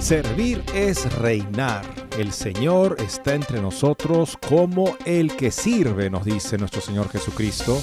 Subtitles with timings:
[0.00, 1.84] Servir es reinar.
[2.18, 7.80] El Señor está entre nosotros como el que sirve, nos dice nuestro Señor Jesucristo.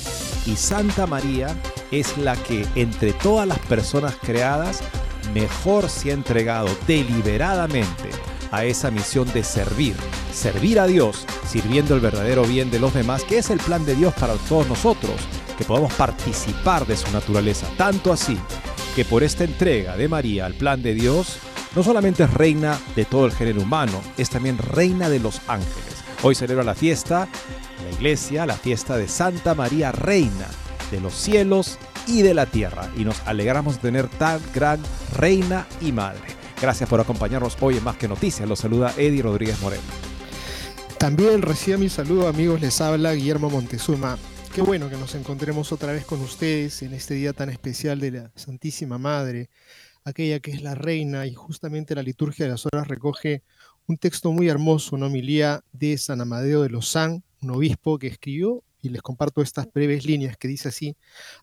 [0.48, 1.56] Y Santa María
[1.92, 4.82] es la que entre todas las personas creadas
[5.34, 8.10] mejor se ha entregado deliberadamente
[8.52, 9.96] a esa misión de servir.
[10.34, 13.96] Servir a Dios, sirviendo el verdadero bien de los demás, que es el plan de
[13.96, 15.16] Dios para todos nosotros,
[15.56, 17.68] que podamos participar de su naturaleza.
[17.78, 18.38] Tanto así
[18.96, 21.40] que por esta entrega de María al plan de Dios,
[21.78, 26.04] no solamente es reina de todo el género humano, es también reina de los ángeles.
[26.24, 27.28] Hoy celebra la fiesta,
[27.84, 30.48] la iglesia, la fiesta de Santa María, reina
[30.90, 32.90] de los cielos y de la tierra.
[32.98, 34.82] Y nos alegramos de tener tan gran
[35.16, 36.24] reina y madre.
[36.60, 38.50] Gracias por acompañarnos hoy en Más que Noticias.
[38.50, 39.84] Los saluda Eddie Rodríguez Moreno.
[40.98, 44.18] También reciba mi saludo amigos, les habla Guillermo Montezuma.
[44.52, 48.10] Qué bueno que nos encontremos otra vez con ustedes en este día tan especial de
[48.10, 49.52] la Santísima Madre
[50.08, 53.44] aquella que es la reina, y justamente la liturgia de las horas recoge
[53.88, 58.64] un texto muy hermoso, una homilía de San Amadeo de Lozán, un obispo que escribió,
[58.82, 60.96] y les comparto estas breves líneas que dice así,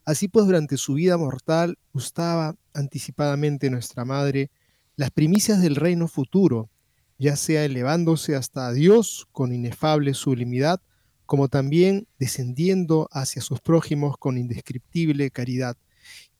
[0.03, 4.49] así pues durante su vida mortal gustaba anticipadamente nuestra Madre
[4.95, 6.69] las primicias del reino futuro,
[7.19, 10.81] ya sea elevándose hasta Dios con inefable sublimidad,
[11.27, 15.77] como también descendiendo hacia sus prójimos con indescriptible caridad.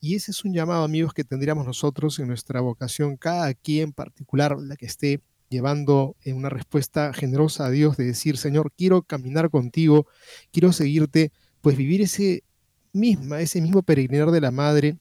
[0.06, 3.92] Y ese es un llamado, amigos, que tendríamos nosotros en nuestra vocación, cada quien en
[3.92, 9.50] particular, la que esté llevando una respuesta generosa a Dios de decir, Señor, quiero caminar
[9.50, 10.06] contigo,
[10.52, 12.44] quiero seguirte, pues vivir ese
[12.94, 15.00] misma, ese mismo peregrinar de la Madre,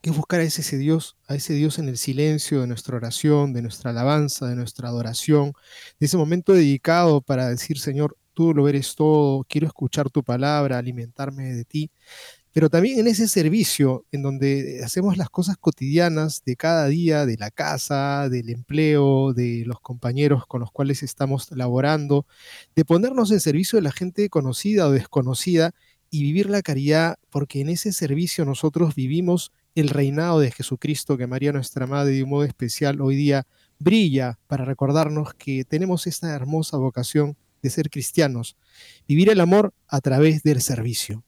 [0.00, 3.52] que buscar a ese, ese Dios, a ese Dios en el silencio de nuestra oración,
[3.52, 5.52] de nuestra alabanza, de nuestra adoración,
[6.00, 10.78] de ese momento dedicado para decir, Señor, tú lo eres todo, quiero escuchar tu palabra,
[10.78, 11.92] alimentarme de ti
[12.52, 17.36] pero también en ese servicio en donde hacemos las cosas cotidianas de cada día, de
[17.38, 22.26] la casa, del empleo, de los compañeros con los cuales estamos laborando,
[22.76, 25.72] de ponernos en servicio de la gente conocida o desconocida
[26.10, 31.26] y vivir la caridad, porque en ese servicio nosotros vivimos el reinado de Jesucristo, que
[31.26, 33.46] María nuestra Madre de un modo especial hoy día
[33.78, 38.56] brilla para recordarnos que tenemos esta hermosa vocación de ser cristianos,
[39.08, 41.24] vivir el amor a través del servicio.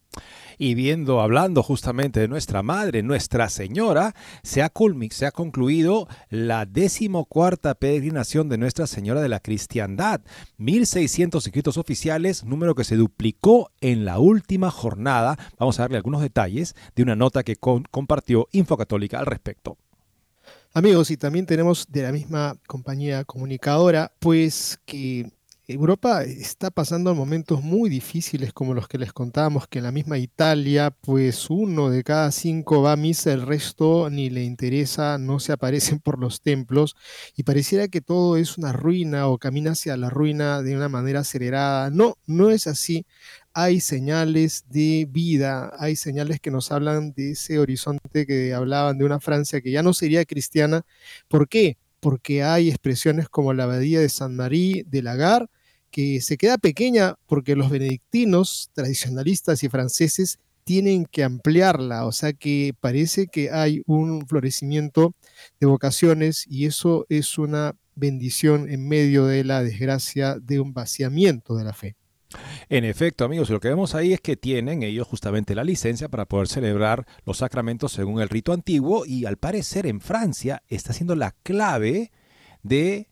[0.58, 4.72] Y viendo, hablando justamente de nuestra Madre, Nuestra Señora, se ha,
[5.10, 10.20] se ha concluido la decimocuarta peregrinación de Nuestra Señora de la Cristiandad.
[10.58, 15.36] 1.600 inscritos oficiales, número que se duplicó en la última jornada.
[15.58, 19.76] Vamos a darle algunos detalles de una nota que compartió Infocatólica al respecto.
[20.72, 25.31] Amigos, y también tenemos de la misma compañía comunicadora, pues que
[25.66, 30.19] Europa está pasando momentos muy difíciles como los que les contábamos, que en la misma
[30.19, 35.41] Italia, pues uno de cada cinco va a misa, el resto ni le interesa, no
[35.41, 36.97] se aparecen por los templos
[37.34, 41.20] y pareciera que todo es una ruina o camina hacia la ruina de una manera
[41.20, 41.88] acelerada.
[41.88, 43.06] No, no es así.
[43.54, 49.06] Hay señales de vida, hay señales que nos hablan de ese horizonte que hablaban de
[49.06, 50.82] una Francia que ya no sería cristiana.
[51.28, 51.78] ¿Por qué?
[52.05, 55.49] porque hay expresiones como la abadía de San Marí de Lagar,
[55.94, 62.32] que se queda pequeña porque los benedictinos tradicionalistas y franceses tienen que ampliarla, o sea
[62.32, 65.14] que parece que hay un florecimiento
[65.61, 71.55] de vocaciones y eso es una bendición en medio de la desgracia de un vaciamiento
[71.55, 71.94] de la fe.
[72.69, 76.25] En efecto, amigos, lo que vemos ahí es que tienen ellos justamente la licencia para
[76.25, 81.14] poder celebrar los sacramentos según el rito antiguo y al parecer en Francia está siendo
[81.14, 82.11] la clave
[82.64, 83.06] de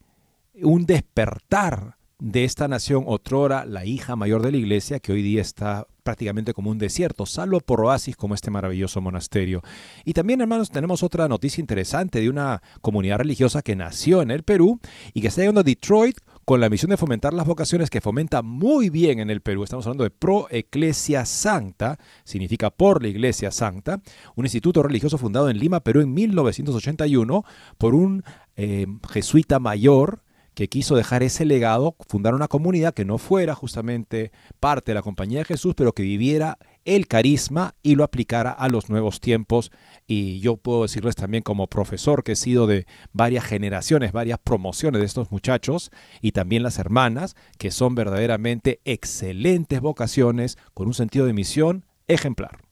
[0.55, 5.43] un despertar de esta nación, otrora la hija mayor de la iglesia, que hoy día
[5.43, 9.61] está prácticamente como un desierto, salvo por oasis como este maravilloso monasterio.
[10.05, 14.45] Y también, hermanos, tenemos otra noticia interesante de una comunidad religiosa que nació en el
[14.45, 14.79] Perú
[15.15, 18.41] y que está llegando a Detroit con la misión de fomentar las vocaciones que fomenta
[18.43, 19.65] muy bien en el Perú.
[19.65, 24.01] Estamos hablando de Pro Ecclesia Santa, significa por la Iglesia Santa,
[24.37, 27.45] un instituto religioso fundado en Lima, Perú en 1981
[27.79, 28.23] por un
[28.55, 30.23] eh, jesuita mayor
[30.55, 35.03] que quiso dejar ese legado, fundar una comunidad que no fuera justamente parte de la
[35.03, 39.71] compañía de Jesús, pero que viviera el carisma y lo aplicara a los nuevos tiempos.
[40.07, 45.01] Y yo puedo decirles también como profesor que he sido de varias generaciones, varias promociones
[45.01, 45.91] de estos muchachos
[46.21, 52.72] y también las hermanas, que son verdaderamente excelentes vocaciones con un sentido de misión ejemplar.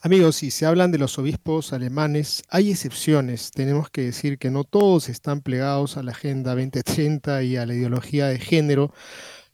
[0.00, 3.50] Amigos, si se hablan de los obispos alemanes, hay excepciones.
[3.50, 7.74] Tenemos que decir que no todos están plegados a la Agenda 2030 y a la
[7.74, 8.92] ideología de género.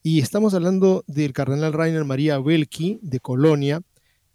[0.02, 3.80] Y estamos hablando del cardenal Rainer María Welki de Colonia,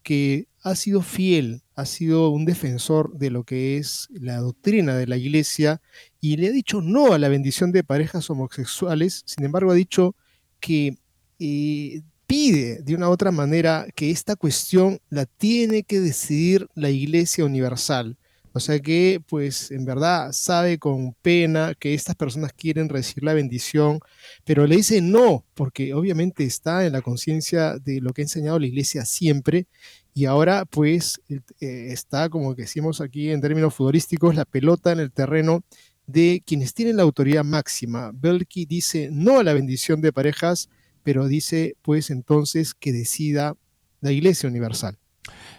[0.03, 5.07] que ha sido fiel, ha sido un defensor de lo que es la doctrina de
[5.07, 5.81] la Iglesia
[6.19, 9.23] y le ha dicho no a la bendición de parejas homosexuales.
[9.25, 10.15] Sin embargo, ha dicho
[10.59, 10.97] que
[11.39, 17.43] eh, pide de una otra manera que esta cuestión la tiene que decidir la Iglesia
[17.43, 18.17] Universal.
[18.53, 23.33] O sea que, pues, en verdad sabe con pena que estas personas quieren recibir la
[23.33, 23.99] bendición,
[24.45, 28.59] pero le dice no, porque obviamente está en la conciencia de lo que ha enseñado
[28.59, 29.65] la Iglesia siempre,
[30.13, 35.11] y ahora, pues, eh, está, como decimos aquí en términos futbolísticos, la pelota en el
[35.11, 35.63] terreno
[36.05, 38.11] de quienes tienen la autoridad máxima.
[38.13, 40.69] Belki dice no a la bendición de parejas,
[41.09, 43.55] pero dice pues entonces que decida
[43.99, 44.99] la Iglesia Universal.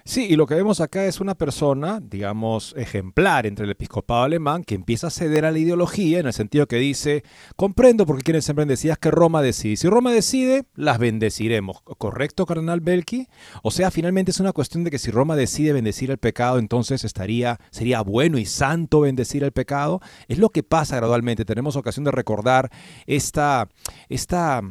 [0.05, 4.65] Sí, y lo que vemos acá es una persona, digamos, ejemplar entre el episcopado alemán,
[4.65, 7.23] que empieza a ceder a la ideología en el sentido que dice,
[7.57, 9.77] comprendo porque quienes siempre decías que Roma decide.
[9.77, 11.83] Si Roma decide, las bendeciremos.
[11.83, 13.27] ¿Correcto, cardenal Belki?
[13.63, 17.05] O sea, finalmente es una cuestión de que si Roma decide bendecir el pecado, entonces
[17.05, 20.01] estaría, sería bueno y santo bendecir el pecado.
[20.29, 21.45] Es lo que pasa gradualmente.
[21.45, 22.71] Tenemos ocasión de recordar
[23.07, 23.69] esta,
[24.09, 24.63] esta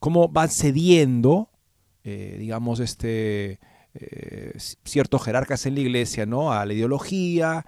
[0.00, 1.50] cómo van cediendo,
[2.02, 3.58] eh, digamos, este,
[3.94, 4.52] eh,
[4.84, 6.52] ciertos jerarcas en la iglesia, ¿no?
[6.52, 7.64] A la ideología.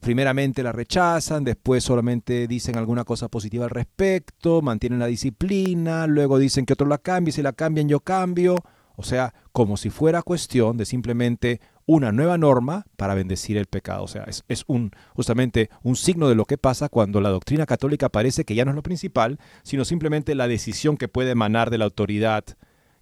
[0.00, 6.38] Primeramente la rechazan, después solamente dicen alguna cosa positiva al respecto, mantienen la disciplina, luego
[6.38, 8.56] dicen que otro la cambie, si la cambian yo cambio.
[8.96, 14.04] O sea, como si fuera cuestión de simplemente una nueva norma para bendecir el pecado.
[14.04, 18.08] O sea, es, un, justamente un signo de lo que pasa cuando la doctrina católica
[18.08, 21.78] parece que ya no es lo principal, sino simplemente la decisión que puede emanar de
[21.78, 22.44] la autoridad,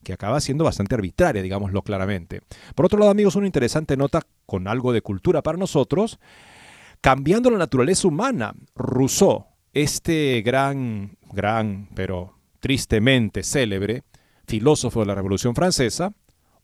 [0.03, 2.41] que acaba siendo bastante arbitraria, digámoslo claramente.
[2.75, 6.19] Por otro lado, amigos, una interesante nota con algo de cultura para nosotros.
[7.01, 14.05] Cambiando la naturaleza humana, Rousseau, este gran, gran, pero tristemente célebre
[14.51, 16.13] filósofo de la Revolución Francesa,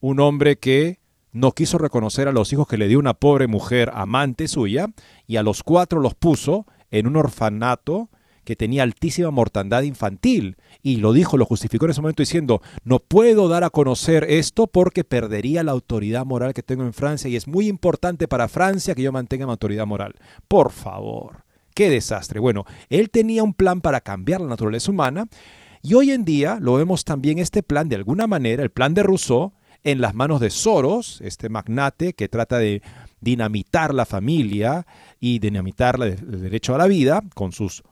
[0.01, 0.99] un hombre que
[1.37, 4.87] no quiso reconocer a los hijos que le dio una pobre mujer amante suya
[5.27, 8.09] y a los cuatro los puso en un orfanato
[8.43, 10.55] que tenía altísima mortandad infantil.
[10.81, 14.67] Y lo dijo, lo justificó en ese momento diciendo, no puedo dar a conocer esto
[14.67, 18.95] porque perdería la autoridad moral que tengo en Francia y es muy importante para Francia
[18.95, 20.15] que yo mantenga mi autoridad moral.
[20.47, 21.43] Por favor,
[21.75, 22.39] qué desastre.
[22.39, 25.27] Bueno, él tenía un plan para cambiar la naturaleza humana
[25.83, 29.03] y hoy en día lo vemos también este plan de alguna manera, el plan de
[29.03, 29.51] Rousseau,
[29.83, 32.81] en las manos de Soros, este magnate que trata de
[33.21, 34.85] dinamitar la familia
[35.19, 37.83] y dinamitar el derecho a la vida con sus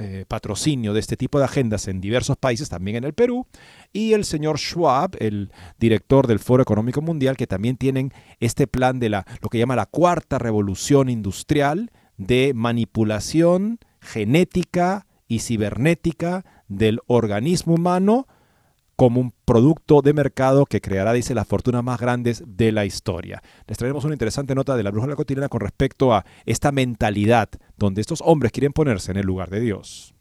[0.00, 3.48] eh, patrocinio de este tipo de agendas en diversos países, también en el Perú,
[3.92, 9.00] y el señor Schwab, el director del Foro Económico Mundial, que también tienen este plan
[9.00, 17.00] de la, lo que llama la cuarta revolución industrial de manipulación genética y cibernética del
[17.08, 18.28] organismo humano
[18.98, 23.40] como un producto de mercado que creará, dice, las fortunas más grandes de la historia.
[23.68, 26.72] Les traemos una interesante nota de la bruja de la cotidiana con respecto a esta
[26.72, 30.14] mentalidad donde estos hombres quieren ponerse en el lugar de Dios.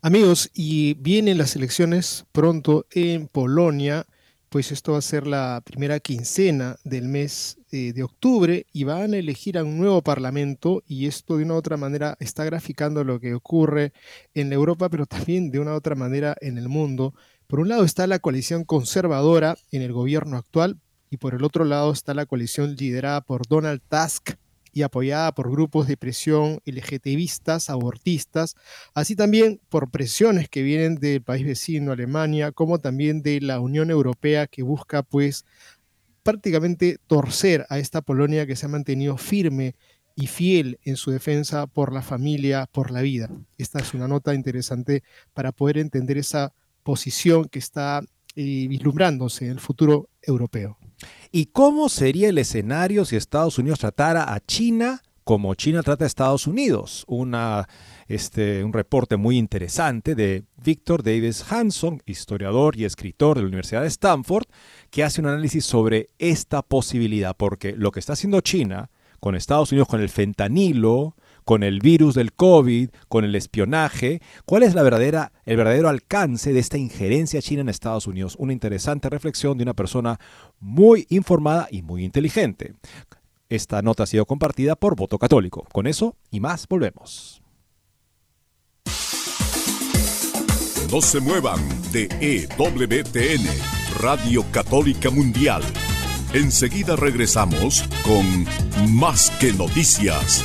[0.00, 4.06] Amigos, y vienen las elecciones pronto en Polonia,
[4.48, 9.12] pues esto va a ser la primera quincena del mes eh, de octubre y van
[9.12, 13.02] a elegir a un nuevo parlamento y esto de una u otra manera está graficando
[13.02, 13.92] lo que ocurre
[14.34, 17.12] en Europa, pero también de una u otra manera en el mundo.
[17.48, 20.78] Por un lado está la coalición conservadora en el gobierno actual
[21.08, 24.32] y por el otro lado está la coalición liderada por Donald Tusk
[24.70, 28.54] y apoyada por grupos de presión LGTBistas, abortistas,
[28.92, 33.90] así también por presiones que vienen del país vecino, Alemania, como también de la Unión
[33.90, 35.46] Europea que busca pues
[36.22, 39.74] prácticamente torcer a esta Polonia que se ha mantenido firme
[40.14, 43.30] y fiel en su defensa por la familia, por la vida.
[43.56, 45.02] Esta es una nota interesante
[45.32, 46.52] para poder entender esa
[46.88, 48.00] posición que está
[48.34, 50.78] y vislumbrándose el futuro europeo.
[51.30, 56.06] ¿Y cómo sería el escenario si Estados Unidos tratara a China como China trata a
[56.06, 57.04] Estados Unidos?
[58.06, 63.82] Este, un reporte muy interesante de Victor Davis Hanson, historiador y escritor de la Universidad
[63.82, 64.46] de Stanford,
[64.90, 68.88] que hace un análisis sobre esta posibilidad, porque lo que está haciendo China
[69.20, 71.16] con Estados Unidos, con el fentanilo,
[71.48, 76.52] con el virus del COVID, con el espionaje, cuál es la verdadera, el verdadero alcance
[76.52, 78.36] de esta injerencia china en Estados Unidos.
[78.38, 80.20] Una interesante reflexión de una persona
[80.60, 82.74] muy informada y muy inteligente.
[83.48, 85.66] Esta nota ha sido compartida por Voto Católico.
[85.72, 87.40] Con eso y más volvemos.
[90.92, 91.60] No se muevan
[91.92, 93.46] de EWTN,
[94.02, 95.62] Radio Católica Mundial.
[96.34, 98.44] Enseguida regresamos con
[98.94, 100.44] Más que Noticias.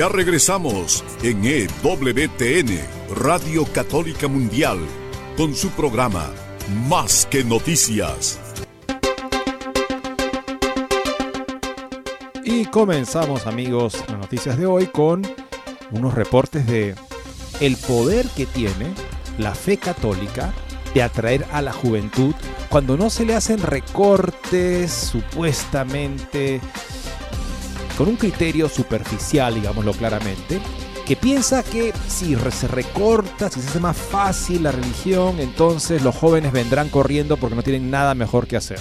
[0.00, 2.80] Ya regresamos en EWTN,
[3.16, 4.78] Radio Católica Mundial,
[5.36, 6.30] con su programa
[6.88, 8.40] Más que Noticias.
[12.42, 15.20] Y comenzamos, amigos, las noticias de hoy con
[15.90, 16.94] unos reportes de
[17.60, 18.94] el poder que tiene
[19.36, 20.54] la fe católica
[20.94, 22.34] de atraer a la juventud
[22.70, 26.62] cuando no se le hacen recortes supuestamente
[28.00, 30.58] con un criterio superficial, digámoslo claramente,
[31.06, 36.16] que piensa que si se recorta, si se hace más fácil la religión, entonces los
[36.16, 38.78] jóvenes vendrán corriendo porque no tienen nada mejor que hacer.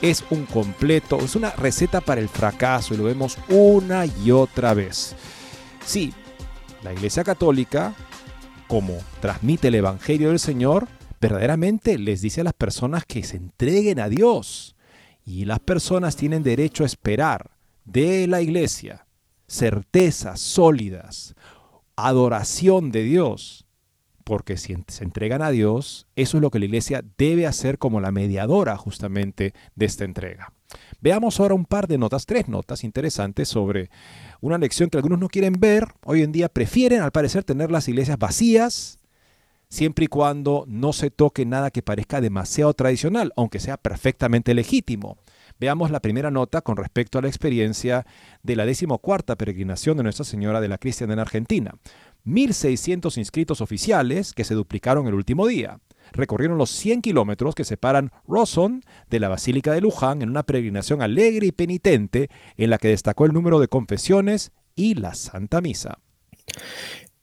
[0.00, 4.72] Es un completo, es una receta para el fracaso y lo vemos una y otra
[4.72, 5.16] vez.
[5.84, 6.12] Sí,
[6.84, 7.92] la Iglesia Católica,
[8.68, 10.86] como transmite el Evangelio del Señor,
[11.20, 14.76] verdaderamente les dice a las personas que se entreguen a Dios.
[15.26, 17.50] Y las personas tienen derecho a esperar
[17.84, 19.06] de la iglesia,
[19.46, 21.34] certezas sólidas,
[21.96, 23.66] adoración de Dios,
[24.24, 28.00] porque si se entregan a Dios, eso es lo que la iglesia debe hacer como
[28.00, 30.52] la mediadora justamente de esta entrega.
[31.00, 33.90] Veamos ahora un par de notas, tres notas interesantes sobre
[34.40, 35.88] una lección que algunos no quieren ver.
[36.04, 39.00] Hoy en día prefieren, al parecer, tener las iglesias vacías,
[39.68, 45.18] siempre y cuando no se toque nada que parezca demasiado tradicional, aunque sea perfectamente legítimo.
[45.60, 48.06] Veamos la primera nota con respecto a la experiencia
[48.42, 51.74] de la decimocuarta peregrinación de Nuestra Señora de la Cristiana en Argentina.
[52.24, 55.78] 1.600 inscritos oficiales que se duplicaron el último día.
[56.12, 61.02] Recorrieron los 100 kilómetros que separan Rosson de la Basílica de Luján en una peregrinación
[61.02, 65.98] alegre y penitente en la que destacó el número de confesiones y la Santa Misa.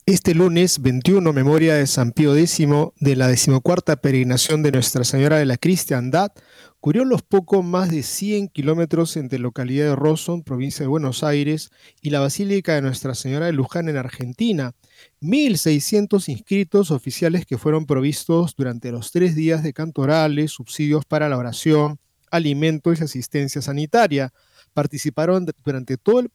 [0.05, 2.65] Este lunes 21, memoria de San Pío X
[2.97, 6.31] de la decimocuarta peregrinación de Nuestra Señora de la Cristiandad,
[6.79, 11.23] Cubrió los poco más de 100 kilómetros entre la localidad de Rosson, provincia de Buenos
[11.23, 14.73] Aires, y la Basílica de Nuestra Señora de Luján en Argentina.
[15.19, 21.37] 1.600 inscritos oficiales que fueron provistos durante los tres días de cantorales, subsidios para la
[21.37, 24.31] oración, alimentos y asistencia sanitaria.
[24.73, 26.29] Participaron durante todo el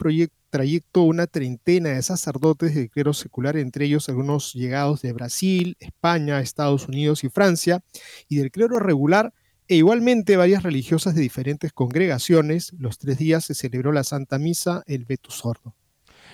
[0.51, 6.41] trayecto una treintena de sacerdotes de clero secular, entre ellos algunos llegados de Brasil, España,
[6.41, 7.85] Estados Unidos y Francia,
[8.29, 9.33] y del clero regular
[9.73, 12.75] e igualmente varias religiosas de diferentes congregaciones.
[12.79, 15.75] Los tres días se celebró la Santa Misa, el Betus Sordo.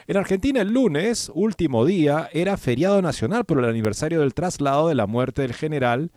[0.08, 4.96] En Argentina el lunes, último día, era feriado nacional por el aniversario del traslado de
[4.96, 6.10] la muerte del general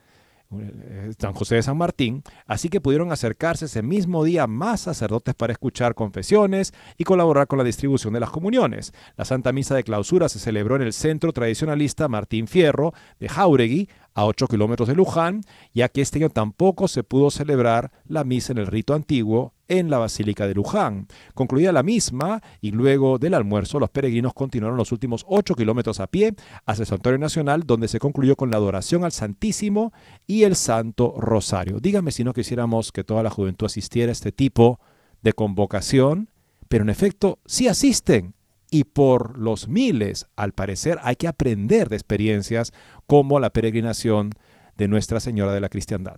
[0.60, 5.34] eh, San José de San Martín, así que pudieron acercarse ese mismo día más sacerdotes
[5.34, 8.94] para escuchar confesiones y colaborar con la distribución de las comuniones.
[9.16, 13.90] La Santa Misa de Clausura se celebró en el Centro Tradicionalista Martín Fierro de Jauregui,
[14.14, 15.42] a 8 kilómetros de Luján,
[15.74, 19.90] ya que este año tampoco se pudo celebrar la misa en el rito antiguo en
[19.90, 21.08] la Basílica de Luján.
[21.34, 26.08] Concluida la misma y luego del almuerzo, los peregrinos continuaron los últimos 8 kilómetros a
[26.08, 26.34] pie
[26.66, 29.94] hacia el Santuario Nacional, donde se concluyó con la adoración al Santísimo
[30.28, 31.80] y el Santo Rosario.
[31.80, 34.80] Dígame si no quisiéramos que toda la juventud asistiera a este tipo
[35.22, 36.30] de convocación,
[36.68, 38.34] pero en efecto sí asisten
[38.72, 42.72] y por los miles, al parecer, hay que aprender de experiencias
[43.06, 44.32] como la peregrinación
[44.78, 46.18] de Nuestra Señora de la Cristiandad.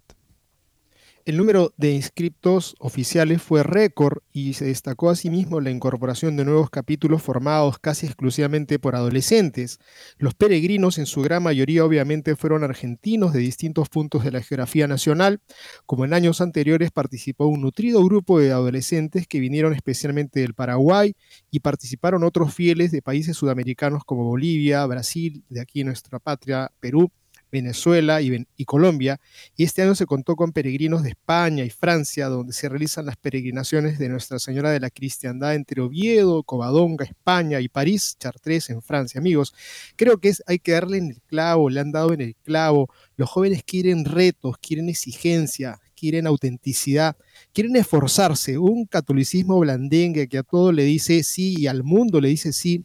[1.25, 6.69] El número de inscriptos oficiales fue récord y se destacó asimismo la incorporación de nuevos
[6.69, 9.79] capítulos formados casi exclusivamente por adolescentes.
[10.17, 14.85] Los peregrinos en su gran mayoría obviamente fueron argentinos de distintos puntos de la geografía
[14.85, 15.39] nacional.
[15.85, 21.15] Como en años anteriores participó un nutrido grupo de adolescentes que vinieron especialmente del Paraguay
[21.49, 27.09] y participaron otros fieles de países sudamericanos como Bolivia, Brasil, de aquí nuestra patria, Perú
[27.53, 29.21] Venezuela y, Colombia,
[29.55, 33.15] y este año se contó con peregrinos de España y Francia, donde se realizan las
[33.15, 38.81] peregrinaciones de Nuestra Señora de la Cristiandad entre Oviedo, Covadonga, España y París, Chartres en
[38.81, 39.19] Francia.
[39.19, 39.53] Amigos,
[39.95, 42.89] creo que es, hay que darle en el clavo, le han dado en el clavo.
[43.17, 47.15] Los jóvenes quieren retos, quieren exigencia, quieren autenticidad,
[47.53, 48.57] quieren esforzarse.
[48.57, 52.83] Un catolicismo blandengue que a todo le dice sí y al mundo le dice sí,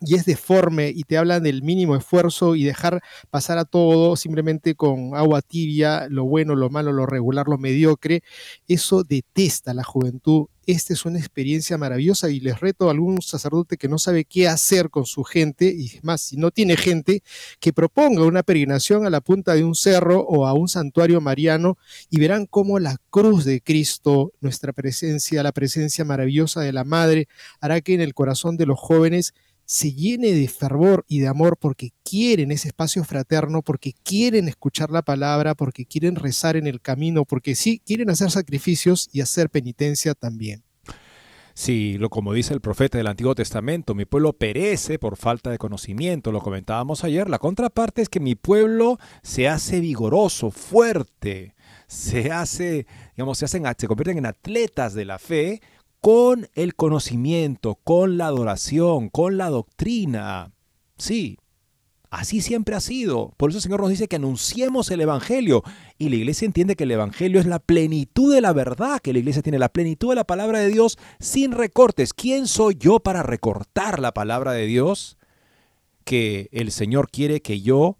[0.00, 4.74] y es deforme y te hablan del mínimo esfuerzo y dejar pasar a todo simplemente
[4.74, 8.22] con agua tibia, lo bueno, lo malo, lo regular, lo mediocre,
[8.66, 10.46] eso detesta la juventud.
[10.66, 14.48] Esta es una experiencia maravillosa y les reto a algún sacerdote que no sabe qué
[14.48, 17.22] hacer con su gente, y más, si no tiene gente,
[17.58, 21.78] que proponga una peregrinación a la punta de un cerro o a un santuario mariano
[22.10, 27.28] y verán cómo la cruz de Cristo, nuestra presencia, la presencia maravillosa de la Madre,
[27.60, 29.32] hará que en el corazón de los jóvenes
[29.68, 34.90] se llene de fervor y de amor porque quieren ese espacio fraterno, porque quieren escuchar
[34.90, 39.50] la palabra, porque quieren rezar en el camino, porque sí quieren hacer sacrificios y hacer
[39.50, 40.64] penitencia también.
[41.52, 45.58] Sí, lo como dice el profeta del Antiguo Testamento, mi pueblo perece por falta de
[45.58, 47.28] conocimiento, lo comentábamos ayer.
[47.28, 51.56] La contraparte es que mi pueblo se hace vigoroso, fuerte,
[51.88, 55.60] se hace, digamos, se hacen se convierten en atletas de la fe
[56.00, 60.52] con el conocimiento, con la adoración, con la doctrina.
[60.96, 61.38] Sí,
[62.10, 63.34] así siempre ha sido.
[63.36, 65.62] Por eso el Señor nos dice que anunciemos el Evangelio.
[65.98, 69.18] Y la iglesia entiende que el Evangelio es la plenitud de la verdad, que la
[69.18, 72.14] iglesia tiene la plenitud de la palabra de Dios sin recortes.
[72.14, 75.18] ¿Quién soy yo para recortar la palabra de Dios?
[76.04, 77.98] Que el Señor quiere que yo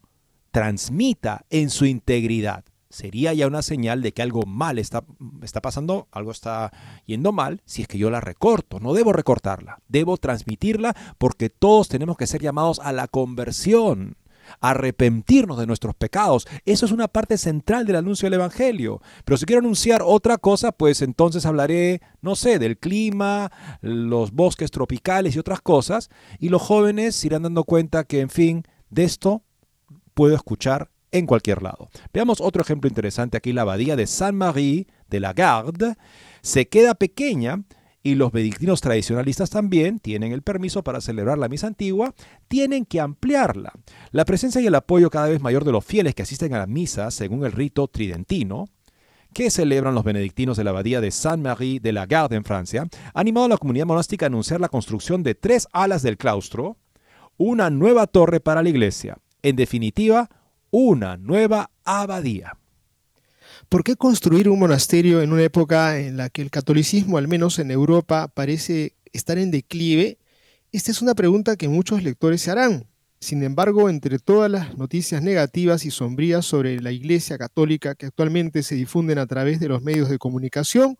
[0.50, 5.04] transmita en su integridad sería ya una señal de que algo mal está,
[5.42, 6.72] está pasando, algo está
[7.06, 8.80] yendo mal, si es que yo la recorto.
[8.80, 14.16] No debo recortarla, debo transmitirla porque todos tenemos que ser llamados a la conversión
[14.60, 16.46] arrepentirnos de nuestros pecados.
[16.64, 19.00] Eso es una parte central del anuncio del Evangelio.
[19.24, 24.70] Pero si quiero anunciar otra cosa, pues entonces hablaré, no sé, del clima, los bosques
[24.70, 29.42] tropicales y otras cosas, y los jóvenes irán dando cuenta que, en fin, de esto
[30.14, 31.88] puedo escuchar en cualquier lado.
[32.12, 35.96] Veamos otro ejemplo interesante aquí, la abadía de Saint-Marie de la Garde.
[36.42, 37.62] Se queda pequeña
[38.02, 42.14] y los benedictinos tradicionalistas también tienen el permiso para celebrar la misa antigua,
[42.46, 43.72] tienen que ampliarla.
[44.12, 46.66] La presencia y el apoyo cada vez mayor de los fieles que asisten a la
[46.66, 48.66] misa según el rito tridentino,
[49.34, 53.20] que celebran los benedictinos de la abadía de Saint-Marie de la Garde en Francia, ha
[53.20, 56.78] animado a la comunidad monástica a anunciar la construcción de tres alas del claustro,
[57.36, 59.18] una nueva torre para la iglesia.
[59.42, 60.28] En definitiva,
[60.70, 62.56] una nueva abadía.
[63.68, 67.58] ¿Por qué construir un monasterio en una época en la que el catolicismo, al menos
[67.58, 70.18] en Europa, parece estar en declive?
[70.72, 72.86] Esta es una pregunta que muchos lectores se harán.
[73.20, 78.62] Sin embargo, entre todas las noticias negativas y sombrías sobre la Iglesia Católica que actualmente
[78.62, 80.98] se difunden a través de los medios de comunicación,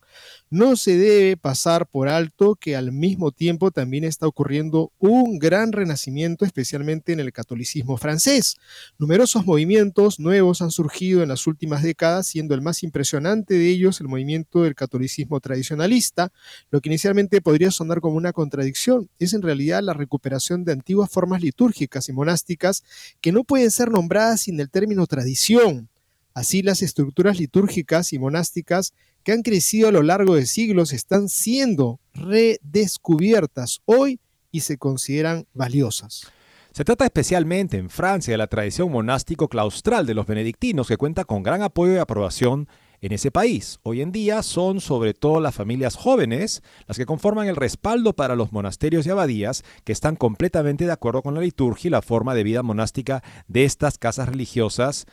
[0.50, 5.72] no se debe pasar por alto que al mismo tiempo también está ocurriendo un gran
[5.72, 8.56] renacimiento, especialmente en el catolicismo francés.
[8.98, 14.00] Numerosos movimientos nuevos han surgido en las últimas décadas, siendo el más impresionante de ellos
[14.00, 16.32] el movimiento del catolicismo tradicionalista,
[16.70, 21.10] lo que inicialmente podría sonar como una contradicción, es en realidad la recuperación de antiguas
[21.10, 22.84] formas litúrgicas y monásticas
[23.20, 25.88] que no pueden ser nombradas sin el término tradición.
[26.34, 28.92] Así las estructuras litúrgicas y monásticas
[29.28, 35.44] que han crecido a lo largo de siglos están siendo redescubiertas hoy y se consideran
[35.52, 36.32] valiosas.
[36.72, 41.26] Se trata especialmente en Francia de la tradición monástico claustral de los benedictinos que cuenta
[41.26, 42.68] con gran apoyo y aprobación
[43.02, 43.80] en ese país.
[43.82, 48.34] Hoy en día son sobre todo las familias jóvenes las que conforman el respaldo para
[48.34, 52.34] los monasterios y abadías que están completamente de acuerdo con la liturgia y la forma
[52.34, 55.04] de vida monástica de estas casas religiosas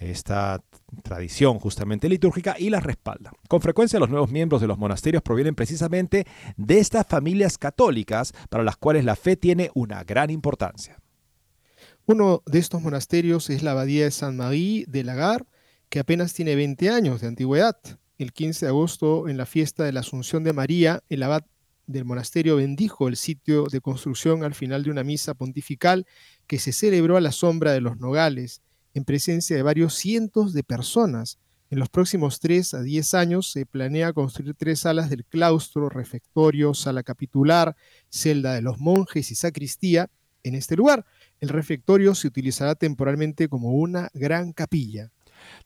[0.00, 0.62] esta
[1.02, 3.32] tradición justamente litúrgica y la respalda.
[3.48, 6.26] Con frecuencia los nuevos miembros de los monasterios provienen precisamente
[6.56, 10.98] de estas familias católicas para las cuales la fe tiene una gran importancia.
[12.06, 15.46] Uno de estos monasterios es la abadía de San Marie de Lagar,
[15.88, 17.76] que apenas tiene 20 años de antigüedad.
[18.18, 21.44] El 15 de agosto, en la fiesta de la Asunción de María, el abad
[21.86, 26.06] del monasterio bendijo el sitio de construcción al final de una misa pontifical
[26.46, 28.62] que se celebró a la sombra de los nogales
[28.94, 31.38] en presencia de varios cientos de personas.
[31.70, 36.74] En los próximos 3 a 10 años se planea construir tres salas del claustro, refectorio,
[36.74, 37.76] sala capitular,
[38.08, 40.10] celda de los monjes y sacristía
[40.42, 41.06] en este lugar.
[41.38, 45.12] El refectorio se utilizará temporalmente como una gran capilla.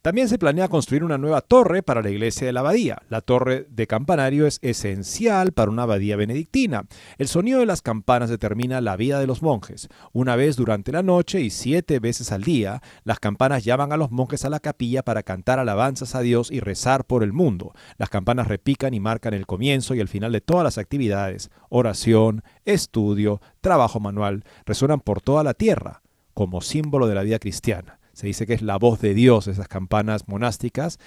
[0.01, 3.01] También se planea construir una nueva torre para la iglesia de la abadía.
[3.09, 6.85] La torre de campanario es esencial para una abadía benedictina.
[7.17, 9.89] El sonido de las campanas determina la vida de los monjes.
[10.13, 14.11] Una vez durante la noche y siete veces al día, las campanas llaman a los
[14.11, 17.73] monjes a la capilla para cantar alabanzas a Dios y rezar por el mundo.
[17.97, 21.49] Las campanas repican y marcan el comienzo y el final de todas las actividades.
[21.69, 26.01] Oración, estudio, trabajo manual, resuenan por toda la tierra
[26.35, 27.99] como símbolo de la vida cristiana.
[28.15, 30.99] Se dice que es la voz de Dios, esas campanas monásticas,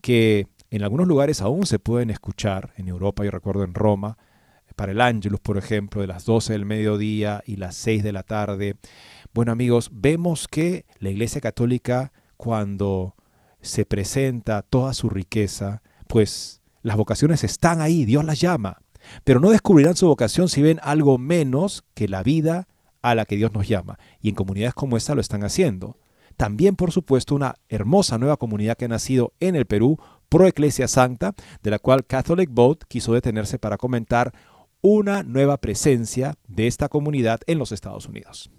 [0.00, 4.16] que en algunos lugares aún se pueden escuchar, en Europa, yo recuerdo en Roma,
[4.76, 8.22] para el Ángelus, por ejemplo, de las 12 del mediodía y las 6 de la
[8.22, 8.76] tarde.
[9.34, 13.16] Bueno amigos, vemos que la Iglesia Católica, cuando
[13.60, 18.82] se presenta toda su riqueza, pues las vocaciones están ahí, Dios las llama,
[19.24, 22.68] pero no descubrirán su vocación si ven algo menos que la vida
[23.02, 23.98] a la que Dios nos llama.
[24.20, 25.98] Y en comunidades como esta lo están haciendo.
[26.36, 30.88] También, por supuesto, una hermosa nueva comunidad que ha nacido en el Perú, Pro Ecclesia
[30.88, 34.32] Sancta, de la cual Catholic Vote quiso detenerse para comentar
[34.80, 38.50] una nueva presencia de esta comunidad en los Estados Unidos.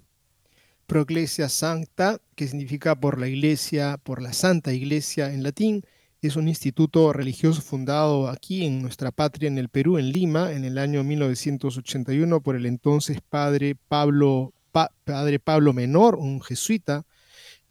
[0.86, 5.84] Pro Ecclesia Sancta, que significa por la iglesia, por la Santa Iglesia en latín,
[6.26, 10.64] es un instituto religioso fundado aquí en nuestra patria, en el Perú, en Lima, en
[10.64, 17.04] el año 1981 por el entonces padre Pablo, padre Pablo Menor, un jesuita,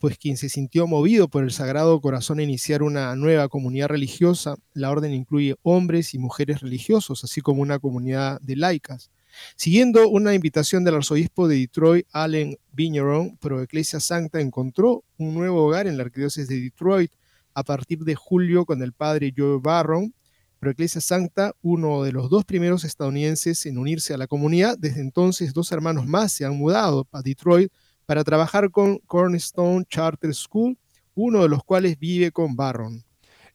[0.04, 4.56] pues quien se sintió movido por el Sagrado Corazón a iniciar una nueva comunidad religiosa.
[4.74, 9.10] La orden incluye hombres y mujeres religiosos, así como una comunidad de laicas.
[9.56, 15.64] Siguiendo una invitación del arzobispo de Detroit, Allen Vigneron, Pro Ecclesia Sancta encontró un nuevo
[15.64, 17.10] hogar en la arquidiócesis de Detroit
[17.54, 20.12] a partir de julio con el padre Joe Barron.
[20.58, 24.76] Pro Ecclesia Sancta, uno de los dos primeros estadounidenses en unirse a la comunidad.
[24.78, 27.72] Desde entonces, dos hermanos más se han mudado a Detroit
[28.06, 30.76] para trabajar con Cornerstone Charter School,
[31.14, 33.04] uno de los cuales vive con Barron.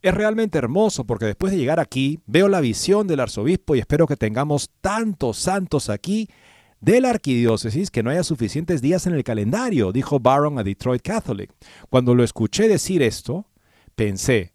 [0.02, 4.08] Es realmente hermoso porque después de llegar aquí veo la visión del arzobispo y espero
[4.08, 6.30] que tengamos tantos santos aquí
[6.80, 11.02] de la arquidiócesis que no haya suficientes días en el calendario, dijo Barron a Detroit
[11.02, 11.52] Catholic.
[11.90, 13.46] Cuando lo escuché decir esto,
[13.96, 14.54] pensé,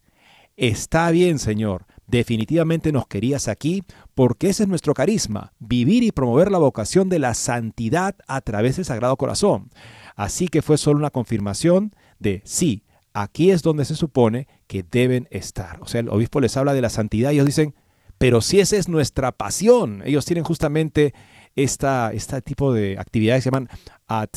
[0.56, 3.82] está bien, Señor, definitivamente nos querías aquí
[4.14, 8.76] porque ese es nuestro carisma, vivir y promover la vocación de la santidad a través
[8.76, 9.70] del Sagrado Corazón.
[10.16, 15.28] Así que fue solo una confirmación de sí, aquí es donde se supone que deben
[15.30, 15.80] estar.
[15.80, 17.74] O sea, el obispo les habla de la santidad y ellos dicen,
[18.18, 21.14] pero si esa es nuestra pasión, ellos tienen justamente
[21.56, 23.68] esta, este tipo de actividades que se llaman
[24.06, 24.30] at,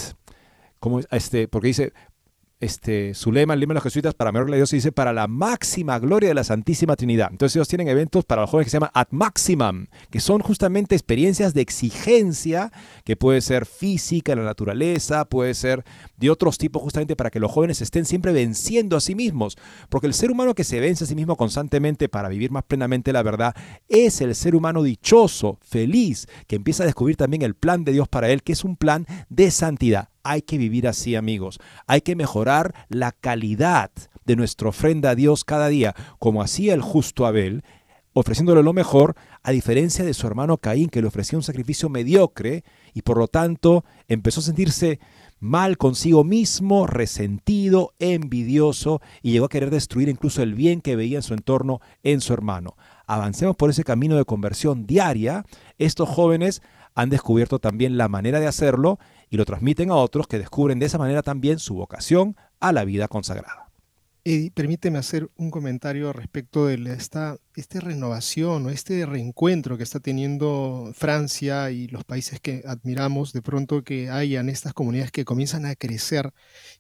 [0.80, 1.94] como este, porque dice,
[2.60, 5.28] este, su lema, el lema de los jesuitas, para mejor Dios, se dice para la
[5.28, 7.30] máxima gloria de la Santísima Trinidad.
[7.32, 10.96] Entonces ellos tienen eventos para los jóvenes que se llama Ad Maximum, que son justamente
[10.96, 12.72] experiencias de exigencia,
[13.04, 15.84] que puede ser física la naturaleza, puede ser
[16.18, 19.58] de otros tipos, justamente para que los jóvenes estén siempre venciendo a sí mismos.
[19.90, 23.14] Porque el ser humano que se vence a sí mismo constantemente para vivir más plenamente
[23.14, 23.56] la verdad,
[23.88, 28.08] es el ser humano dichoso, feliz, que empieza a descubrir también el plan de Dios
[28.08, 31.60] para él, que es un plan de santidad hay que vivir así, amigos.
[31.88, 33.92] Hay que mejorar la calidad
[34.26, 37.64] de nuestra ofrenda a Dios cada día, como hacía el justo Abel,
[38.14, 42.64] ofreciéndole lo mejor, a diferencia de su hermano Caín, que le ofrecía un sacrificio mediocre
[42.94, 45.00] y por lo tanto empezó a sentirse
[45.40, 51.18] mal consigo mismo, resentido, envidioso y llegó a querer destruir incluso el bien que veía
[51.18, 52.76] en su entorno en su hermano.
[53.06, 55.46] Avancemos por ese camino de conversión diaria.
[55.78, 56.62] Estos jóvenes
[56.98, 58.98] han descubierto también la manera de hacerlo
[59.30, 62.86] y lo transmiten a otros que descubren de esa manera también su vocación a la
[62.86, 63.67] vida consagrada.
[64.30, 70.02] Eddie, permíteme hacer un comentario respecto de esta, esta renovación o este reencuentro que está
[70.02, 75.66] teniendo Francia y los países que admiramos, de pronto que hayan estas comunidades que comienzan
[75.66, 76.34] a crecer.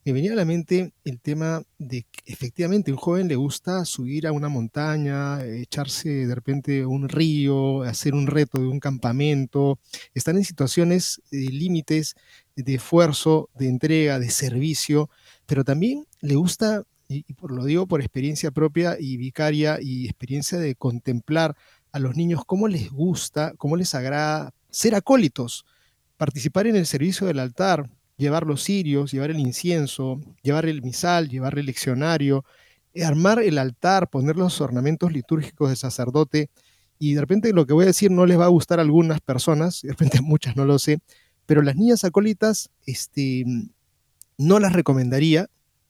[0.04, 4.28] Me venía a la mente el tema de que efectivamente un joven le gusta subir
[4.28, 9.80] a una montaña, echarse de repente un río, hacer un reto de un campamento,
[10.14, 12.16] están en situaciones de límites
[12.58, 15.10] de esfuerzo, de entrega, de servicio,
[15.46, 20.58] pero también le gusta y, por, lo digo por experiencia propia y vicaria y experiencia
[20.58, 21.56] de contemplar
[21.92, 25.66] a los niños cómo les gusta, cómo les agrada ser acólitos,
[26.18, 31.30] participar en el servicio del altar, llevar los cirios, llevar el incienso, llevar el misal,
[31.30, 32.44] llevar el leccionario,
[33.04, 36.50] armar el altar, poner los ornamentos litúrgicos del sacerdote.
[37.00, 39.22] Y de repente lo que voy a decir no les va a gustar a algunas
[39.22, 41.00] personas, de repente muchas no lo sé,
[41.46, 43.46] pero las niñas acólitas este,
[44.38, 45.48] no las recomendaría,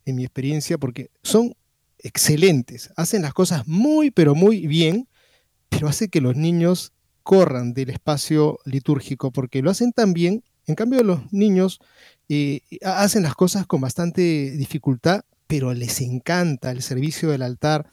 [0.07, 1.53] en mi experiencia, porque son
[1.99, 5.07] excelentes, hacen las cosas muy, pero muy bien,
[5.69, 6.93] pero hace que los niños
[7.23, 11.79] corran del espacio litúrgico, porque lo hacen tan bien, en cambio los niños
[12.29, 17.89] eh, hacen las cosas con bastante dificultad, pero les encanta el servicio del altar,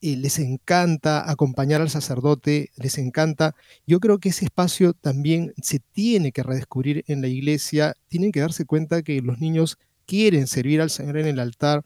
[0.00, 3.54] eh, les encanta acompañar al sacerdote, les encanta.
[3.86, 8.40] Yo creo que ese espacio también se tiene que redescubrir en la iglesia, tienen que
[8.40, 11.84] darse cuenta que los niños quieren servir al Señor en el altar.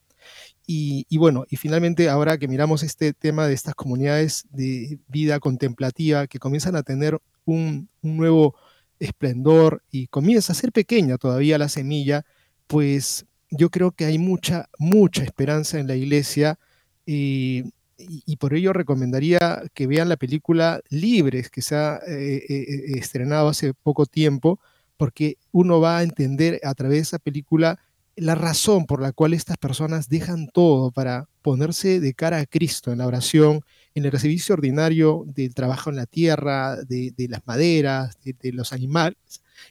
[0.68, 6.26] Y, bueno, y finalmente ahora que miramos este tema de estas comunidades de vida contemplativa
[6.26, 8.56] que comienzan a tener un, nuevo
[8.98, 12.24] esplendor y comienza a ser pequeña todavía la semilla,
[12.66, 16.58] pues yo creo que hay mucha, mucha esperanza en la iglesia
[17.06, 22.98] y, por ello recomendaría que vean la película Libres, que se ha eh, eh, eh,
[22.98, 24.58] estrenado hace poco tiempo,
[24.96, 27.78] porque uno va a entender a través de esa película
[28.16, 32.90] la razón por la cual estas personas dejan todo para ponerse de cara a Cristo
[32.90, 33.60] en la oración,
[33.94, 39.18] en el servicio ordinario del trabajo en la tierra, de, las maderas, de, los animales.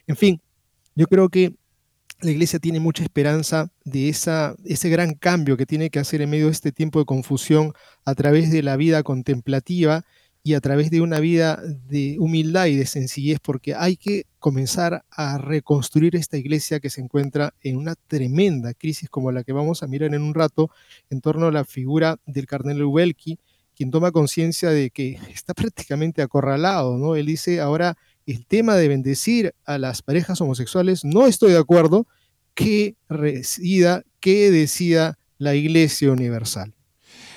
[0.06, 0.40] En fin,
[0.94, 1.54] yo creo que
[2.20, 6.30] la iglesia tiene mucha esperanza de esa, ese gran cambio que tiene que hacer en
[6.30, 7.72] medio de este tiempo de confusión
[8.04, 10.04] a través de la vida contemplativa
[10.46, 15.04] y a través de una vida de humildad y de sencillez, porque hay que comenzar
[15.10, 19.82] a reconstruir esta iglesia que se encuentra en una tremenda crisis como la que vamos
[19.82, 20.70] a mirar en un rato
[21.10, 23.40] en torno a la figura del cardenal Ubelki,
[23.74, 27.16] quien toma conciencia de que está prácticamente acorralado, ¿no?
[27.16, 32.06] Él dice, ahora el tema de bendecir a las parejas homosexuales, no estoy de acuerdo,
[32.54, 36.75] que resida, que decida la Iglesia Universal.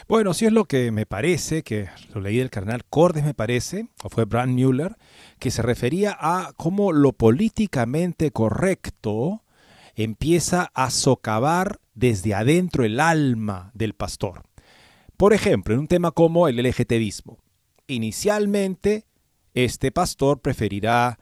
[0.09, 3.89] Bueno, sí es lo que me parece, que lo leí del carnal Cordes, me parece,
[4.01, 4.97] o fue Brand Mueller,
[5.37, 9.43] que se refería a cómo lo políticamente correcto
[9.95, 14.41] empieza a socavar desde adentro el alma del pastor.
[15.15, 17.37] Por ejemplo, en un tema como el LGTBismo.
[17.85, 19.05] Inicialmente,
[19.53, 21.19] este pastor preferirá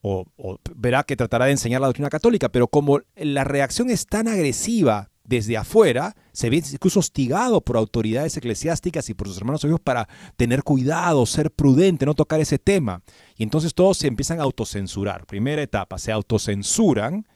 [0.00, 4.06] o, o, verá que tratará de enseñar la doctrina católica, pero como la reacción es
[4.06, 9.64] tan agresiva desde afuera, se ve incluso hostigado por autoridades eclesiásticas y por sus hermanos
[9.64, 13.02] obispos para tener cuidado, ser prudente, no tocar ese tema.
[13.36, 15.26] Y entonces todos se empiezan a autocensurar.
[15.26, 17.26] Primera etapa, se autocensuran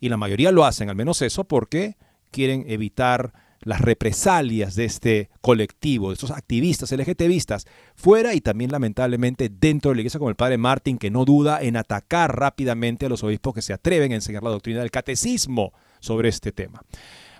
[0.00, 1.96] y la mayoría lo hacen, al menos eso, porque
[2.30, 9.48] quieren evitar las represalias de este colectivo, de estos activistas LGTBistas, fuera y también lamentablemente
[9.48, 13.08] dentro de la iglesia como el padre Martín, que no duda en atacar rápidamente a
[13.08, 16.82] los obispos que se atreven a enseñar la doctrina del catecismo sobre este tema.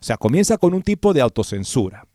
[0.01, 2.07] O sea, comienza con un tipo de autocensura,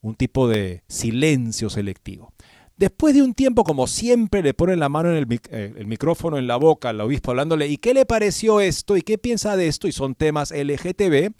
[0.00, 2.32] un tipo de silencio selectivo.
[2.76, 6.46] Después de un tiempo, como siempre, le ponen la mano en el, eh, micrófono en
[6.46, 8.96] la boca al obispo hablándole, ¿y qué le pareció esto?
[8.96, 9.86] ¿Y qué piensa de esto?
[9.86, 11.32] Y son temas LGTB.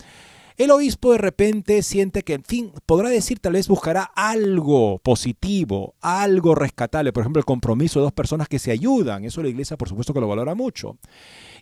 [0.58, 5.94] El obispo de repente siente que, en fin, podrá decir, tal vez buscará algo positivo,
[6.00, 9.24] algo rescatable, por ejemplo, el compromiso de dos personas que se ayudan.
[9.24, 10.98] Eso la iglesia, por supuesto, que lo valora mucho.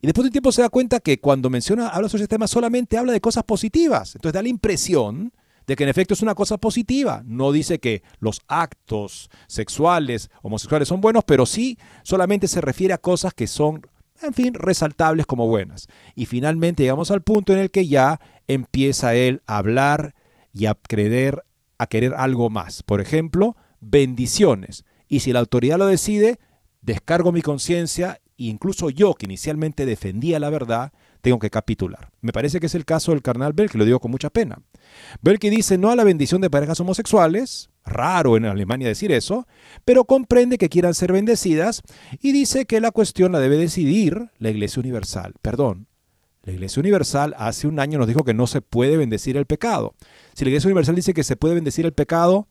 [0.01, 2.47] Y después de un tiempo se da cuenta que cuando menciona, habla sobre este tema,
[2.47, 4.15] solamente habla de cosas positivas.
[4.15, 5.33] Entonces da la impresión
[5.67, 7.23] de que en efecto es una cosa positiva.
[7.27, 12.99] No dice que los actos sexuales, homosexuales son buenos, pero sí solamente se refiere a
[12.99, 13.87] cosas que son,
[14.23, 15.87] en fin, resaltables como buenas.
[16.15, 20.15] Y finalmente llegamos al punto en el que ya empieza él a hablar
[20.53, 21.45] y a creer,
[21.77, 22.83] a querer algo más.
[22.83, 24.85] Por ejemplo, bendiciones.
[25.09, 26.39] Y si la autoridad lo decide,
[26.81, 32.11] descargo mi conciencia incluso yo, que inicialmente defendía la verdad, tengo que capitular.
[32.21, 34.63] Me parece que es el caso del carnal Bell, que lo digo con mucha pena.
[35.39, 39.47] que dice no a la bendición de parejas homosexuales, raro en Alemania decir eso,
[39.85, 41.83] pero comprende que quieran ser bendecidas
[42.21, 45.35] y dice que la cuestión la debe decidir la Iglesia Universal.
[45.43, 45.87] Perdón,
[46.43, 49.95] la Iglesia Universal hace un año nos dijo que no se puede bendecir el pecado.
[50.35, 52.49] Si la Iglesia Universal dice que se puede bendecir el pecado,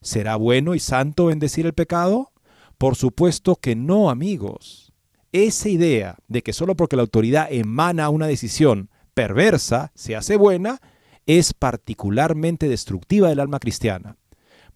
[0.00, 2.32] ¿será bueno y santo bendecir el pecado?
[2.78, 4.91] Por supuesto que no, amigos.
[5.32, 10.80] Esa idea de que solo porque la autoridad emana una decisión perversa se hace buena
[11.26, 14.16] es particularmente destructiva del alma cristiana,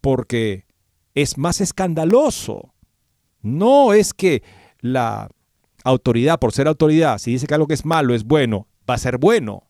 [0.00, 0.64] porque
[1.14, 2.74] es más escandaloso.
[3.42, 4.42] No es que
[4.80, 5.28] la
[5.84, 8.98] autoridad, por ser autoridad, si dice que algo que es malo es bueno, va a
[8.98, 9.64] ser bueno.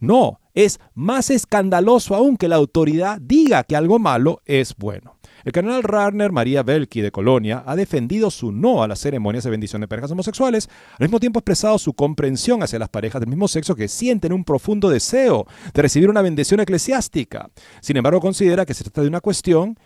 [0.00, 5.16] No, es más escandaloso aún que la autoridad diga que algo malo es bueno.
[5.44, 9.50] El cardenal Rarner María Belki de Colonia ha defendido su no a las ceremonias de
[9.50, 13.28] bendición de parejas homosexuales, al mismo tiempo ha expresado su comprensión hacia las parejas del
[13.28, 17.50] mismo sexo que sienten un profundo deseo de recibir una bendición eclesiástica.
[17.80, 19.76] Sin embargo, considera que se trata de una cuestión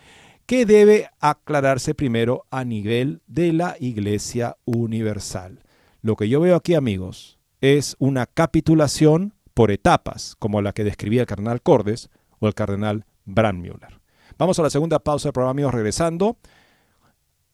[0.47, 5.61] que debe aclararse primero a nivel de la Iglesia Universal.
[6.03, 11.23] Lo que yo veo aquí, amigos, es una capitulación por etapas, como la que describía
[11.23, 13.99] el cardenal Cordes o el cardenal Brandmüller.
[14.39, 16.37] Vamos a la segunda pausa del programa, amigos, regresando.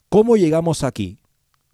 [0.09, 1.21] ¿Cómo llegamos aquí?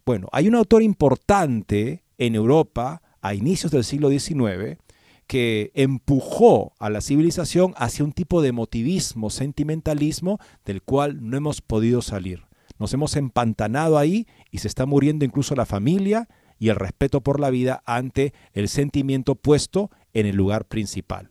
[0.04, 4.78] Bueno, hay un autor importante en Europa a inicios del siglo XIX
[5.26, 11.62] que empujó a la civilización hacia un tipo de emotivismo, sentimentalismo, del cual no hemos
[11.62, 12.44] podido salir.
[12.78, 17.40] Nos hemos empantanado ahí y se está muriendo incluso la familia y el respeto por
[17.40, 21.30] la vida ante el sentimiento puesto en el lugar principal.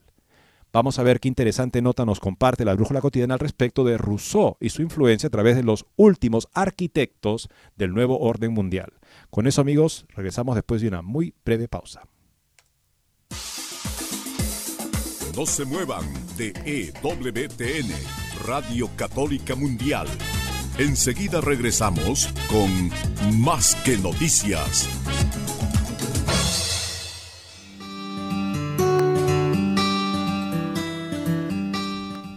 [0.72, 4.56] Vamos a ver qué interesante nota nos comparte la brújula cotidiana al respecto de Rousseau
[4.60, 8.92] y su influencia a través de los últimos arquitectos del nuevo orden mundial.
[9.30, 12.02] Con eso amigos, regresamos después de una muy breve pausa.
[15.34, 16.04] No se muevan
[16.36, 17.92] de EWTN,
[18.44, 20.08] Radio Católica Mundial.
[20.78, 24.88] Enseguida regresamos con Más que Noticias.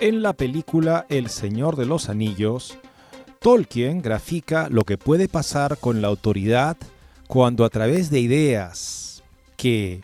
[0.00, 2.76] En la película El Señor de los Anillos,
[3.38, 6.76] Tolkien grafica lo que puede pasar con la autoridad
[7.28, 9.22] cuando a través de ideas
[9.56, 10.02] que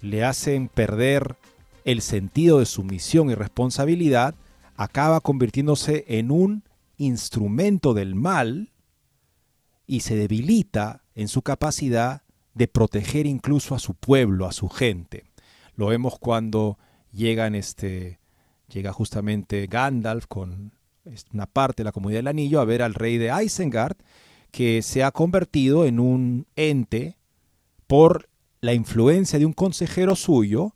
[0.00, 1.36] le hacen perder
[1.84, 4.34] el sentido de su misión y responsabilidad,
[4.74, 6.64] acaba convirtiéndose en un
[6.96, 8.72] instrumento del mal
[9.86, 12.22] y se debilita en su capacidad
[12.54, 15.24] de proteger incluso a su pueblo, a su gente.
[15.76, 16.78] Lo vemos cuando
[17.12, 18.18] llegan este
[18.68, 20.72] llega justamente Gandalf con
[21.32, 23.96] una parte de la comunidad del anillo a ver al rey de Isengard,
[24.50, 27.18] que se ha convertido en un ente
[27.86, 28.28] por
[28.60, 30.72] la influencia de un consejero suyo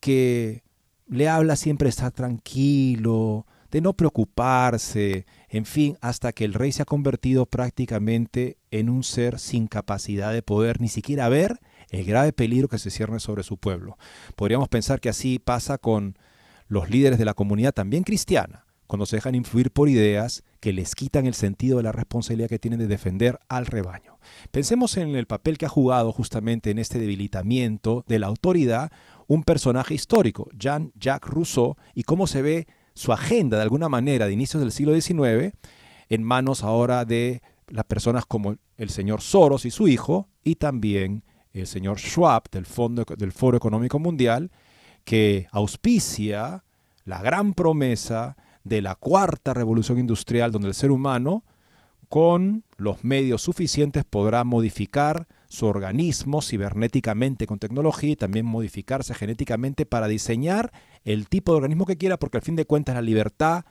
[0.00, 0.62] que
[1.06, 6.72] le habla siempre de estar tranquilo, de no preocuparse, en fin, hasta que el rey
[6.72, 12.04] se ha convertido prácticamente en un ser sin capacidad de poder ni siquiera ver el
[12.04, 13.98] grave peligro que se cierne sobre su pueblo.
[14.34, 16.16] Podríamos pensar que así pasa con
[16.68, 20.94] los líderes de la comunidad también cristiana, cuando se dejan influir por ideas que les
[20.94, 24.18] quitan el sentido de la responsabilidad que tienen de defender al rebaño.
[24.50, 28.90] Pensemos en el papel que ha jugado justamente en este debilitamiento de la autoridad
[29.26, 34.32] un personaje histórico, Jean-Jacques Rousseau, y cómo se ve su agenda de alguna manera de
[34.32, 35.54] inicios del siglo XIX
[36.08, 41.24] en manos ahora de las personas como el señor Soros y su hijo, y también
[41.52, 44.50] el señor Schwab del, Fondo, del Foro Económico Mundial,
[45.06, 46.64] que auspicia
[47.04, 51.44] la gran promesa de la cuarta revolución industrial donde el ser humano
[52.08, 59.86] con los medios suficientes podrá modificar su organismo cibernéticamente con tecnología y también modificarse genéticamente
[59.86, 60.72] para diseñar
[61.04, 63.64] el tipo de organismo que quiera porque al fin de cuentas la libertad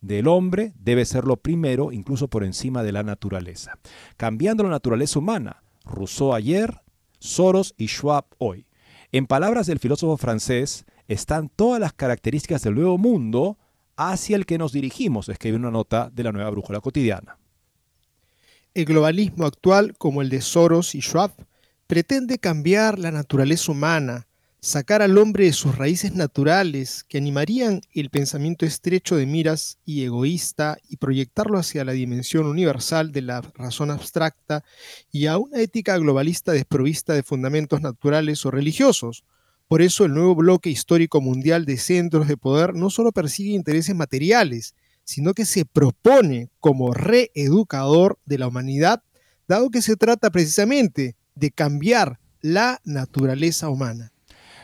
[0.00, 3.78] del hombre debe ser lo primero incluso por encima de la naturaleza.
[4.16, 6.80] Cambiando la naturaleza humana, Rousseau ayer,
[7.20, 8.66] Soros y Schwab hoy.
[9.12, 13.58] En palabras del filósofo francés, están todas las características del nuevo mundo
[13.96, 17.36] hacia el que nos dirigimos, escribe una nota de la nueva brújula cotidiana.
[18.72, 21.32] El globalismo actual, como el de Soros y Schwab,
[21.88, 24.28] pretende cambiar la naturaleza humana,
[24.60, 30.04] sacar al hombre de sus raíces naturales que animarían el pensamiento estrecho de miras y
[30.04, 34.62] egoísta y proyectarlo hacia la dimensión universal de la razón abstracta
[35.10, 39.24] y a una ética globalista desprovista de fundamentos naturales o religiosos.
[39.66, 43.94] Por eso el nuevo bloque histórico mundial de centros de poder no solo persigue intereses
[43.94, 49.02] materiales, sino que se propone como reeducador de la humanidad,
[49.48, 54.12] dado que se trata precisamente de cambiar la naturaleza humana.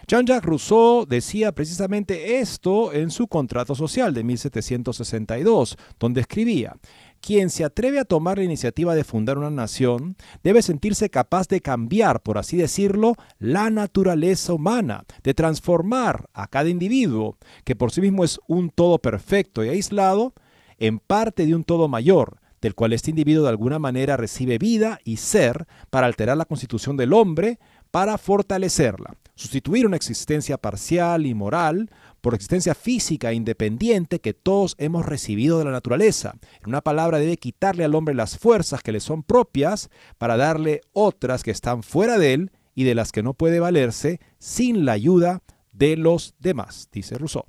[0.09, 6.76] Jean-Jacques Rousseau decía precisamente esto en su contrato social de 1762, donde escribía,
[7.20, 11.61] quien se atreve a tomar la iniciativa de fundar una nación debe sentirse capaz de
[11.61, 18.00] cambiar, por así decirlo, la naturaleza humana, de transformar a cada individuo, que por sí
[18.00, 20.34] mismo es un todo perfecto y aislado,
[20.78, 25.00] en parte de un todo mayor, del cual este individuo de alguna manera recibe vida
[25.04, 27.59] y ser para alterar la constitución del hombre,
[27.91, 34.74] para fortalecerla sustituir una existencia parcial y moral por existencia física e independiente que todos
[34.78, 36.34] hemos recibido de la naturaleza.
[36.62, 40.80] En una palabra, debe quitarle al hombre las fuerzas que le son propias para darle
[40.93, 44.93] otras que están fuera de él y de las que no puede valerse sin la
[44.93, 47.45] ayuda de los demás, dice Rousseau.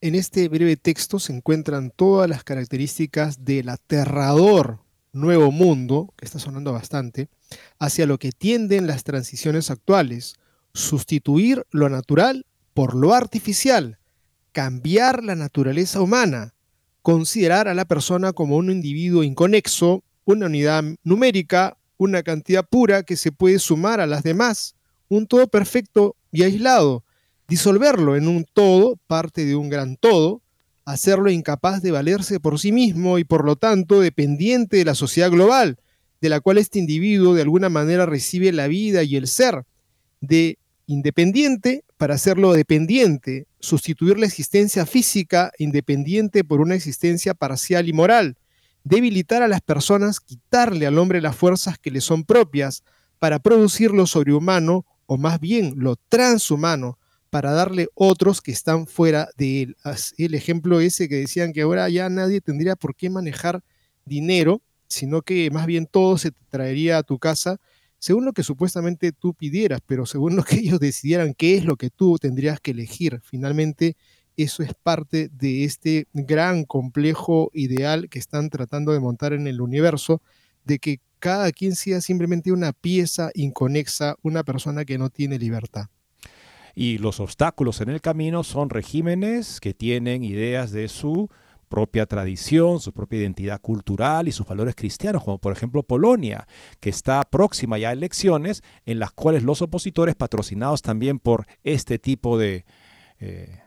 [0.00, 4.80] En este breve texto se encuentran todas las características del aterrador
[5.12, 7.28] nuevo mundo, que está sonando bastante,
[7.78, 10.36] hacia lo que tienden las transiciones actuales,
[10.72, 13.98] sustituir lo natural por lo artificial,
[14.52, 16.54] cambiar la naturaleza humana,
[17.02, 23.16] considerar a la persona como un individuo inconexo, una unidad numérica, una cantidad pura que
[23.16, 24.74] se puede sumar a las demás,
[25.08, 27.04] un todo perfecto y aislado,
[27.48, 30.42] disolverlo en un todo, parte de un gran todo,
[30.84, 35.30] hacerlo incapaz de valerse por sí mismo y por lo tanto dependiente de la sociedad
[35.30, 35.78] global,
[36.20, 39.64] de la cual este individuo de alguna manera recibe la vida y el ser,
[40.20, 47.92] de independiente para hacerlo dependiente, sustituir la existencia física independiente por una existencia parcial y
[47.92, 48.36] moral,
[48.84, 52.84] debilitar a las personas, quitarle al hombre las fuerzas que le son propias
[53.18, 56.98] para producir lo sobrehumano o más bien lo transhumano
[57.30, 59.76] para darle otros que están fuera de él.
[60.18, 63.62] El ejemplo ese que decían que ahora ya nadie tendría por qué manejar
[64.04, 67.58] dinero, sino que más bien todo se traería a tu casa
[67.98, 71.76] según lo que supuestamente tú pidieras, pero según lo que ellos decidieran qué es lo
[71.76, 73.20] que tú tendrías que elegir.
[73.24, 73.96] Finalmente,
[74.36, 79.60] eso es parte de este gran complejo ideal que están tratando de montar en el
[79.60, 80.20] universo,
[80.64, 85.86] de que cada quien sea simplemente una pieza inconexa, una persona que no tiene libertad.
[86.74, 91.30] Y los obstáculos en el camino son regímenes que tienen ideas de su
[91.68, 96.46] propia tradición, su propia identidad cultural y sus valores cristianos, como por ejemplo Polonia,
[96.80, 101.98] que está próxima ya a elecciones en las cuales los opositores, patrocinados también por este
[101.98, 102.64] tipo de
[103.20, 103.60] eh,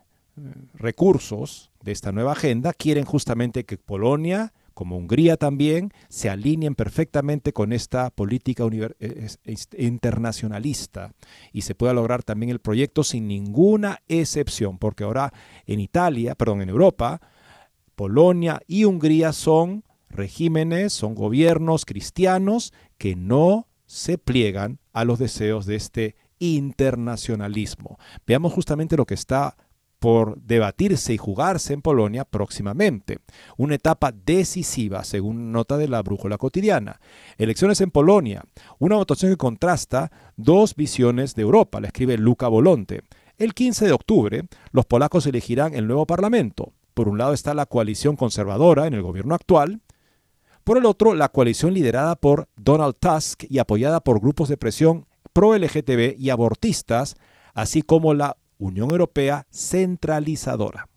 [0.74, 7.52] recursos de esta nueva agenda, quieren justamente que Polonia, como Hungría también, se alineen perfectamente
[7.52, 8.64] con esta política
[9.78, 11.12] internacionalista.
[11.52, 15.34] Y se pueda lograr también el proyecto sin ninguna excepción, porque ahora
[15.66, 17.20] en Italia, perdón, en Europa,
[18.00, 25.66] Polonia y Hungría son regímenes, son gobiernos cristianos que no se pliegan a los deseos
[25.66, 28.00] de este internacionalismo.
[28.26, 29.58] Veamos justamente lo que está
[30.00, 33.20] por debatirse y jugarse en Polonia próximamente.
[33.58, 37.02] Una etapa decisiva, según nota de la Brújula Cotidiana.
[37.38, 38.46] Elecciones en Polonia.
[38.78, 43.02] Una votación que contrasta dos visiones de Europa, la escribe Luca Bolonte.
[43.38, 46.72] El 15 de octubre, los polacos elegirán el nuevo Parlamento.
[46.94, 49.82] Por un lado está la coalición conservadora en el gobierno actual,
[50.64, 55.08] por el otro la coalición liderada por Donald Tusk y apoyada por grupos de presión
[55.34, 57.16] pro-LGTB y abortistas,
[57.54, 60.88] así como la Unión Europea centralizadora.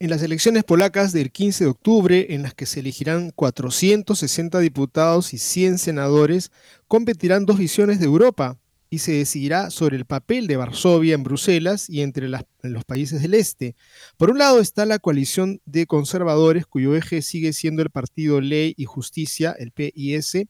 [0.00, 5.34] En las elecciones polacas del 15 de octubre, en las que se elegirán 460 diputados
[5.34, 6.52] y 100 senadores,
[6.86, 8.58] competirán dos visiones de Europa,
[8.90, 13.34] y se decidirá sobre el papel de Varsovia en Bruselas y entre los países del
[13.34, 13.76] este.
[14.16, 18.74] Por un lado está la coalición de conservadores cuyo eje sigue siendo el Partido Ley
[18.76, 20.46] y Justicia, el PIS,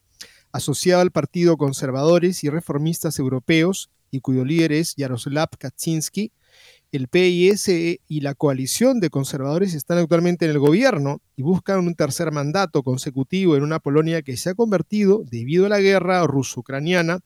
[0.52, 6.32] asociado al Partido Conservadores y Reformistas Europeos y cuyo líder es Yaroslav Kaczynski,
[6.90, 11.94] el PIS y la coalición de conservadores están actualmente en el gobierno y buscan un
[11.94, 17.20] tercer mandato consecutivo en una Polonia que se ha convertido, debido a la guerra ruso-ucraniana,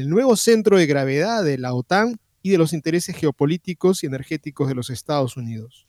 [0.00, 4.68] el nuevo centro de gravedad de la OTAN y de los intereses geopolíticos y energéticos
[4.68, 5.86] de los Estados Unidos.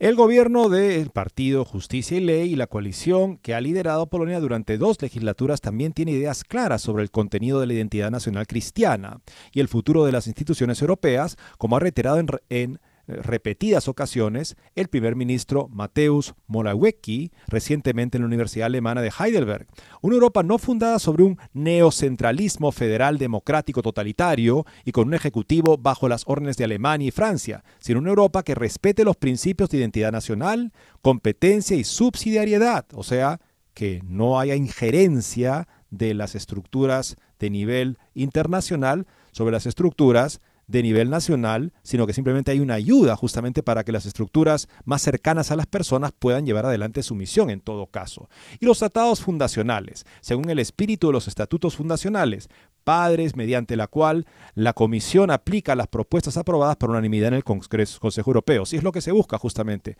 [0.00, 4.78] El gobierno del Partido Justicia y Ley y la coalición que ha liderado Polonia durante
[4.78, 9.20] dos legislaturas también tiene ideas claras sobre el contenido de la identidad nacional cristiana
[9.52, 12.80] y el futuro de las instituciones europeas, como ha reiterado en, en
[13.22, 19.66] repetidas ocasiones el primer ministro Mateusz Morawiecki recientemente en la Universidad Alemana de Heidelberg.
[20.00, 26.08] Una Europa no fundada sobre un neocentralismo federal democrático totalitario y con un ejecutivo bajo
[26.08, 30.12] las órdenes de Alemania y Francia, sino una Europa que respete los principios de identidad
[30.12, 33.40] nacional, competencia y subsidiariedad, o sea,
[33.74, 40.40] que no haya injerencia de las estructuras de nivel internacional sobre las estructuras
[40.70, 45.02] de nivel nacional, sino que simplemente hay una ayuda justamente para que las estructuras más
[45.02, 48.28] cercanas a las personas puedan llevar adelante su misión en todo caso.
[48.60, 52.48] Y los tratados fundacionales, según el espíritu de los estatutos fundacionales,
[52.84, 58.30] padres mediante la cual la Comisión aplica las propuestas aprobadas por unanimidad en el Consejo
[58.30, 58.64] Europeo.
[58.64, 59.96] Si es lo que se busca justamente.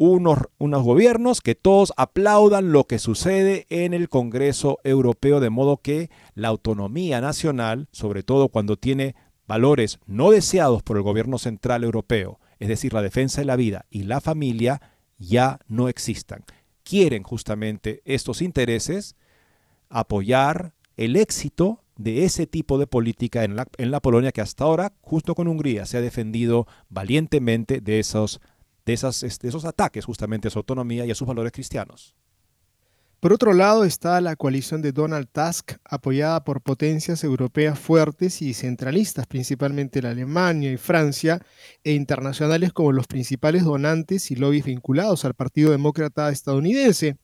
[0.00, 5.78] Unos, unos, gobiernos que todos aplaudan lo que sucede en el Congreso Europeo, de modo
[5.78, 9.16] que la autonomía nacional, sobre todo cuando tiene
[9.48, 13.86] valores no deseados por el gobierno central europeo, es decir, la defensa de la vida
[13.90, 14.80] y la familia,
[15.18, 16.44] ya no existan.
[16.84, 19.16] Quieren justamente estos intereses
[19.88, 24.64] apoyar el éxito de ese tipo de política en la, en la Polonia que hasta
[24.64, 28.40] ahora, justo con Hungría, se ha defendido valientemente de esos,
[28.86, 32.14] de, de esos ataques justamente a su autonomía y a sus valores cristianos.
[33.20, 38.54] Por otro lado está la coalición de Donald Tusk, apoyada por potencias europeas fuertes y
[38.54, 41.40] centralistas, principalmente la Alemania y Francia,
[41.82, 47.16] e internacionales como los principales donantes y lobbies vinculados al Partido Demócrata estadounidense.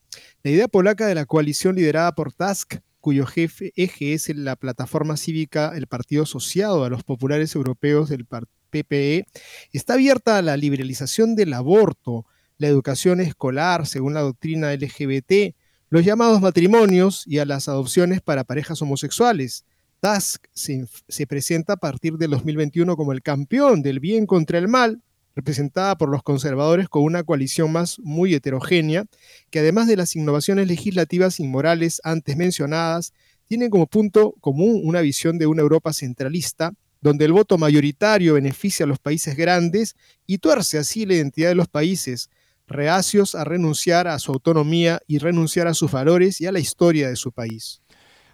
[0.43, 5.17] La idea polaca de la coalición liderada por Tusk, cuyo jefe, eje es la plataforma
[5.17, 9.27] cívica, el partido asociado a los populares europeos del PPE,
[9.73, 12.27] está abierta a la liberalización del aborto,
[12.59, 15.55] la educación escolar según la doctrina LGBT,
[15.91, 19.65] los llamados matrimonios y a las adopciones para parejas homosexuales.
[20.01, 25.01] Tusk se, presenta a partir del 2021 como el campeón del bien contra el mal,
[25.35, 29.07] representada por los conservadores con una coalición más muy heterogénea,
[29.51, 33.13] que además de las innovaciones legislativas inmorales antes mencionadas,
[33.47, 38.85] tiene como punto común una visión de una Europa centralista, donde el voto mayoritario beneficia
[38.85, 39.95] a los países grandes
[40.27, 42.31] y tuerce así la identidad de los países,
[42.67, 47.09] reacios a renunciar a su autonomía y renunciar a sus valores y a la historia
[47.09, 47.84] de su país.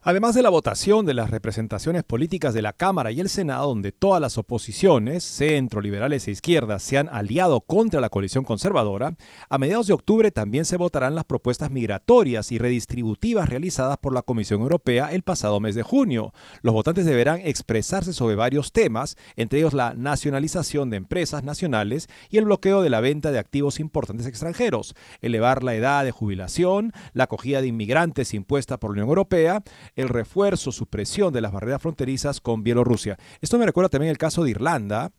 [0.03, 3.93] Además de la votación de las representaciones políticas de la Cámara y el Senado, donde
[3.93, 9.15] todas las oposiciones, centro, liberales e izquierdas, se han aliado contra la coalición conservadora,
[9.51, 14.23] a mediados de octubre también se votarán las propuestas migratorias y redistributivas realizadas por la
[14.23, 16.33] Comisión Europea el pasado mes de junio.
[16.63, 22.39] Los votantes deberán expresarse sobre varios temas, entre ellos la nacionalización de empresas nacionales y
[22.39, 27.25] el bloqueo de la venta de activos importantes extranjeros, elevar la edad de jubilación, la
[27.25, 29.63] acogida de inmigrantes impuesta por la Unión Europea,
[29.95, 33.19] el refuerzo, supresión de las barreras fronterizas con Bielorrusia.
[33.41, 35.13] Esto me recuerda también el caso de Irlanda,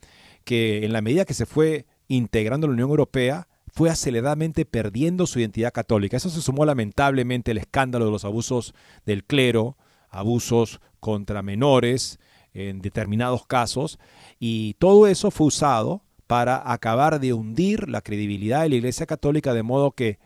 [0.44, 5.26] que en la medida que se fue integrando a la Unión Europea, fue aceleradamente perdiendo
[5.26, 6.18] su identidad católica.
[6.18, 8.74] Eso se sumó lamentablemente al escándalo de los abusos
[9.06, 9.78] del clero,
[10.10, 12.20] abusos contra menores
[12.54, 13.98] en determinados casos,
[14.40, 19.54] y todo eso fue usado para acabar de hundir la credibilidad de la Iglesia Católica
[19.54, 20.20] de modo que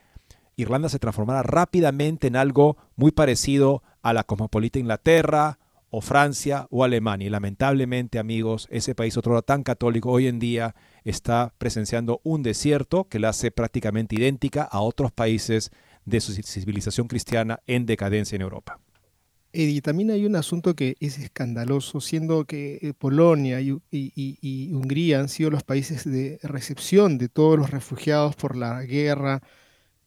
[0.56, 5.58] Irlanda se transformara rápidamente en algo muy parecido a la cosmopolita Inglaterra
[5.90, 7.26] o Francia o Alemania.
[7.26, 13.06] Y lamentablemente, amigos, ese país otro tan católico hoy en día está presenciando un desierto
[13.06, 15.72] que la hace prácticamente idéntica a otros países
[16.06, 18.80] de su civilización cristiana en decadencia en Europa.
[19.52, 25.20] Y también hay un asunto que es escandaloso, siendo que eh, Polonia y, y, Hungría
[25.20, 29.42] han sido los países de recepción de todos los refugiados por la guerra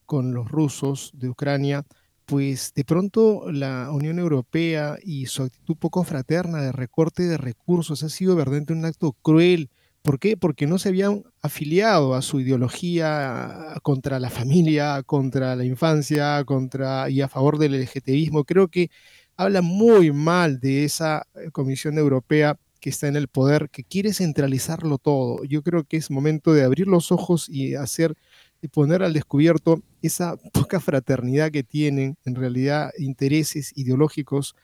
[0.05, 1.83] con los rusos de Ucrania
[2.29, 8.03] pues de pronto la Unión Europea y su actitud poco fraterna de recorte de recursos
[8.03, 9.71] ha sido verdaderamente un acto cruel.
[10.03, 10.37] ¿Por qué?
[10.37, 17.09] Porque no se habían afiliado a su ideología contra la familia, contra la infancia, contra
[17.09, 18.43] y a favor del LGTBismo.
[18.43, 18.91] Creo que
[19.35, 24.13] habla muy mal de esa eh, Comisión Europea que está en el poder, que quiere
[24.13, 25.43] centralizarlo todo.
[25.45, 28.15] Yo creo que es momento de abrir los ojos y hacer
[28.61, 34.55] y poner al descubierto esa poca fraternidad que tienen, en realidad intereses ideológicos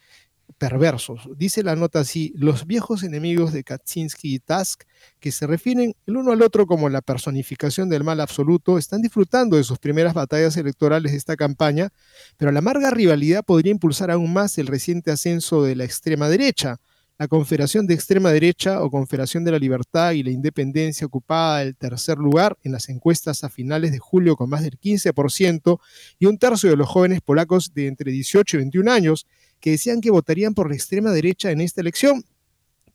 [0.58, 1.28] perversos.
[1.38, 4.84] Dice la nota así, los viejos enemigos de Kaczynski y Tusk,
[5.20, 9.58] que se refieren el uno al otro como la personificación del mal absoluto, están disfrutando
[9.58, 11.90] de sus primeras batallas electorales de esta campaña,
[12.38, 16.80] pero la amarga rivalidad podría impulsar aún más el reciente ascenso de la extrema derecha.
[17.18, 21.74] La Confederación de Extrema Derecha o Confederación de la Libertad y la Independencia ocupaba el
[21.78, 25.80] tercer lugar en las encuestas a finales de julio con más del 15%
[26.20, 29.28] y un tercio de los jóvenes polacos de entre 18 y 21 años
[29.62, 32.26] que decían que votarían por la extrema derecha en esta elección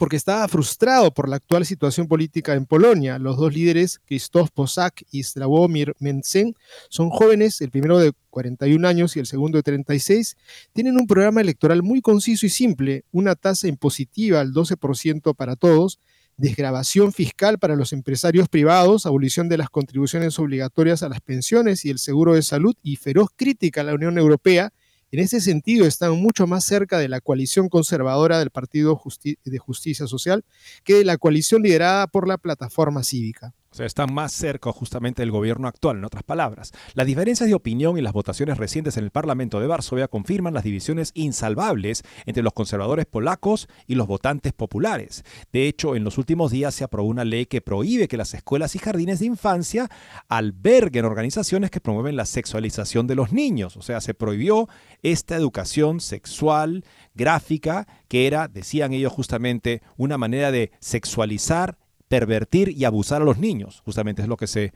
[0.00, 3.18] porque estaba frustrado por la actual situación política en Polonia.
[3.18, 6.54] Los dos líderes, Krzysztof Posak y Sławomir Mencen,
[6.88, 10.38] son jóvenes, el primero de 41 años y el segundo de 36,
[10.72, 16.00] tienen un programa electoral muy conciso y simple, una tasa impositiva al 12% para todos,
[16.38, 21.90] desgrabación fiscal para los empresarios privados, abolición de las contribuciones obligatorias a las pensiones y
[21.90, 24.72] el seguro de salud y feroz crítica a la Unión Europea
[25.12, 29.00] en ese sentido, están mucho más cerca de la coalición conservadora del Partido
[29.44, 30.44] de Justicia Social
[30.84, 33.54] que de la coalición liderada por la Plataforma Cívica.
[33.72, 36.72] O sea, están más cerca justamente del gobierno actual, en otras palabras.
[36.94, 40.64] Las diferencias de opinión y las votaciones recientes en el Parlamento de Varsovia confirman las
[40.64, 45.22] divisiones insalvables entre los conservadores polacos y los votantes populares.
[45.52, 48.74] De hecho, en los últimos días se aprobó una ley que prohíbe que las escuelas
[48.74, 49.88] y jardines de infancia
[50.28, 53.76] alberguen organizaciones que promueven la sexualización de los niños.
[53.76, 54.68] O sea, se prohibió
[55.04, 61.78] esta educación sexual, gráfica, que era, decían ellos justamente, una manera de sexualizar
[62.10, 63.82] pervertir y abusar a los niños.
[63.84, 64.72] Justamente es lo que se,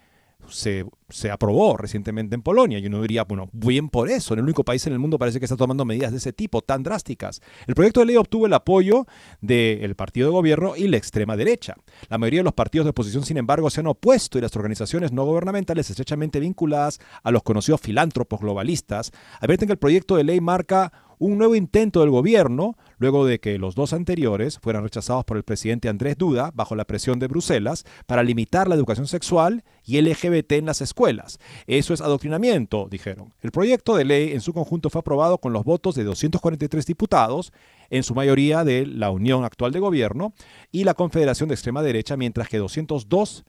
[0.48, 2.78] se, aprobó recientemente en Polonia.
[2.78, 4.34] Y uno diría, bueno, bien por eso.
[4.34, 6.62] En el único país en el mundo parece que está tomando medidas de ese tipo,
[6.62, 7.42] tan drásticas.
[7.66, 9.06] El proyecto de ley obtuvo el apoyo
[9.40, 11.74] del partido de gobierno y la extrema derecha.
[12.08, 15.10] La mayoría de los partidos de oposición, sin embargo, se han opuesto y las organizaciones
[15.10, 19.10] no gubernamentales estrechamente vinculadas a los conocidos filántropos globalistas
[19.40, 23.58] advierten que el proyecto de ley marca un nuevo intento del gobierno, luego de que
[23.58, 27.84] los dos anteriores fueran rechazados por el presidente Andrés Duda bajo la presión de Bruselas,
[28.06, 31.38] para limitar la educación sexual y LGBT en las escuelas.
[31.66, 33.34] Eso es adoctrinamiento, dijeron.
[33.40, 37.52] El proyecto de ley en su conjunto fue aprobado con los votos de 243 diputados,
[37.90, 40.32] en su mayoría de la Unión actual de Gobierno
[40.72, 43.44] y la Confederación de Extrema Derecha, mientras que 202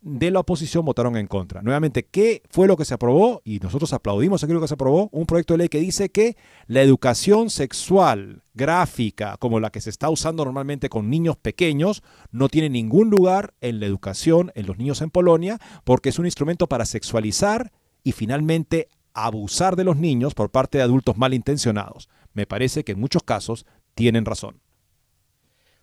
[0.00, 1.62] de la oposición votaron en contra.
[1.62, 3.42] Nuevamente, ¿qué fue lo que se aprobó?
[3.44, 6.36] Y nosotros aplaudimos aquello que se aprobó, un proyecto de ley que dice que
[6.66, 12.48] la educación sexual gráfica, como la que se está usando normalmente con niños pequeños, no
[12.48, 16.68] tiene ningún lugar en la educación en los niños en Polonia, porque es un instrumento
[16.68, 17.72] para sexualizar
[18.02, 22.08] y finalmente abusar de los niños por parte de adultos malintencionados.
[22.32, 24.60] Me parece que en muchos casos tienen razón.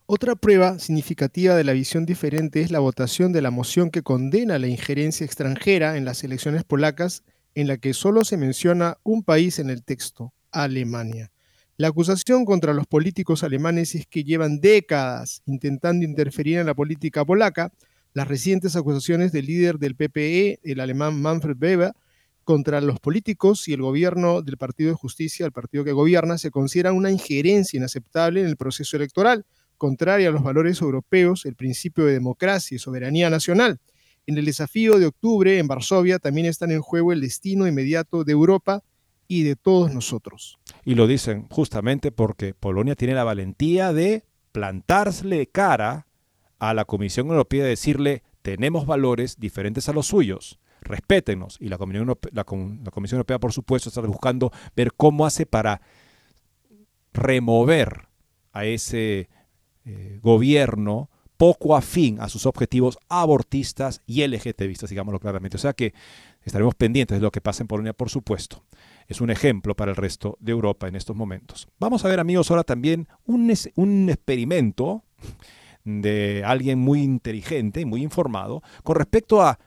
[0.06, 4.60] Otra prueba significativa de la visión diferente es la votación de la moción que condena
[4.60, 7.24] la injerencia extranjera en las elecciones polacas,
[7.56, 11.32] en la que solo se menciona un país en el texto, Alemania.
[11.78, 17.24] La acusación contra los políticos alemanes es que llevan décadas intentando interferir en la política
[17.24, 17.72] polaca.
[18.14, 21.94] Las recientes acusaciones del líder del PPE, el alemán Manfred Weber,
[22.44, 26.52] contra los políticos y el gobierno del Partido de Justicia, el partido que gobierna, se
[26.52, 29.46] consideran una injerencia inaceptable en el proceso electoral
[29.84, 33.82] contraria a los valores europeos, el principio de democracia y soberanía nacional.
[34.26, 38.32] En el desafío de octubre en Varsovia también están en juego el destino inmediato de
[38.32, 38.82] Europa
[39.28, 40.58] y de todos nosotros.
[40.86, 44.24] Y lo dicen justamente porque Polonia tiene la valentía de
[44.54, 46.08] plantarle cara
[46.60, 51.58] a la Comisión Europea y decirle, tenemos valores diferentes a los suyos, respétenos.
[51.60, 55.82] Y la Comisión, Europea, la Comisión Europea, por supuesto, está buscando ver cómo hace para
[57.12, 58.08] remover
[58.54, 59.28] a ese
[59.86, 65.58] eh, gobierno poco afín a sus objetivos abortistas y LGTBistas, digámoslo claramente.
[65.58, 65.94] O sea que
[66.44, 68.64] estaremos pendientes de lo que pasa en Polonia, por supuesto.
[69.08, 71.68] Es un ejemplo para el resto de Europa en estos momentos.
[71.80, 75.04] Vamos a ver, amigos, ahora también un, un experimento
[75.84, 79.60] de alguien muy inteligente y muy informado con respecto a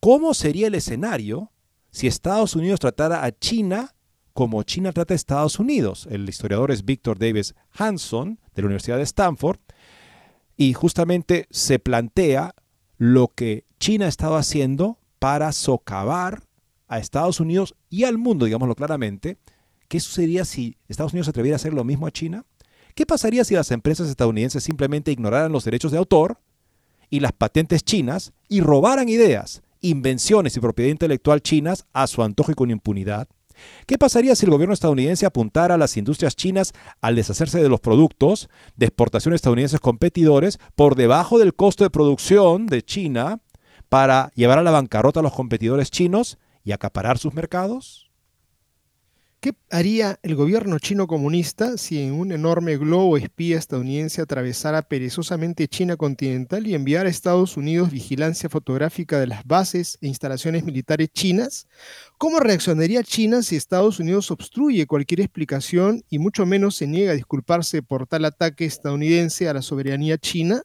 [0.00, 1.52] cómo sería el escenario
[1.90, 3.93] si Estados Unidos tratara a China
[4.34, 6.06] como China trata a Estados Unidos.
[6.10, 9.60] El historiador es Victor Davis Hanson, de la Universidad de Stanford,
[10.56, 12.54] y justamente se plantea
[12.98, 16.42] lo que China estaba haciendo para socavar
[16.88, 19.38] a Estados Unidos y al mundo, digámoslo claramente.
[19.88, 22.44] ¿Qué sucedería si Estados Unidos se atreviera a hacer lo mismo a China?
[22.94, 26.38] ¿Qué pasaría si las empresas estadounidenses simplemente ignoraran los derechos de autor
[27.10, 32.52] y las patentes chinas y robaran ideas, invenciones y propiedad intelectual chinas a su antojo
[32.52, 33.28] y con impunidad?
[33.86, 37.80] ¿Qué pasaría si el gobierno estadounidense apuntara a las industrias chinas al deshacerse de los
[37.80, 43.40] productos de exportación estadounidenses competidores por debajo del costo de producción de China
[43.88, 48.04] para llevar a la bancarrota a los competidores chinos y acaparar sus mercados?
[49.44, 55.68] ¿Qué haría el gobierno chino comunista si en un enorme globo espía estadounidense atravesara perezosamente
[55.68, 61.10] China continental y enviara a Estados Unidos vigilancia fotográfica de las bases e instalaciones militares
[61.12, 61.68] chinas?
[62.16, 67.16] ¿Cómo reaccionaría China si Estados Unidos obstruye cualquier explicación y mucho menos se niega a
[67.16, 70.62] disculparse por tal ataque estadounidense a la soberanía china?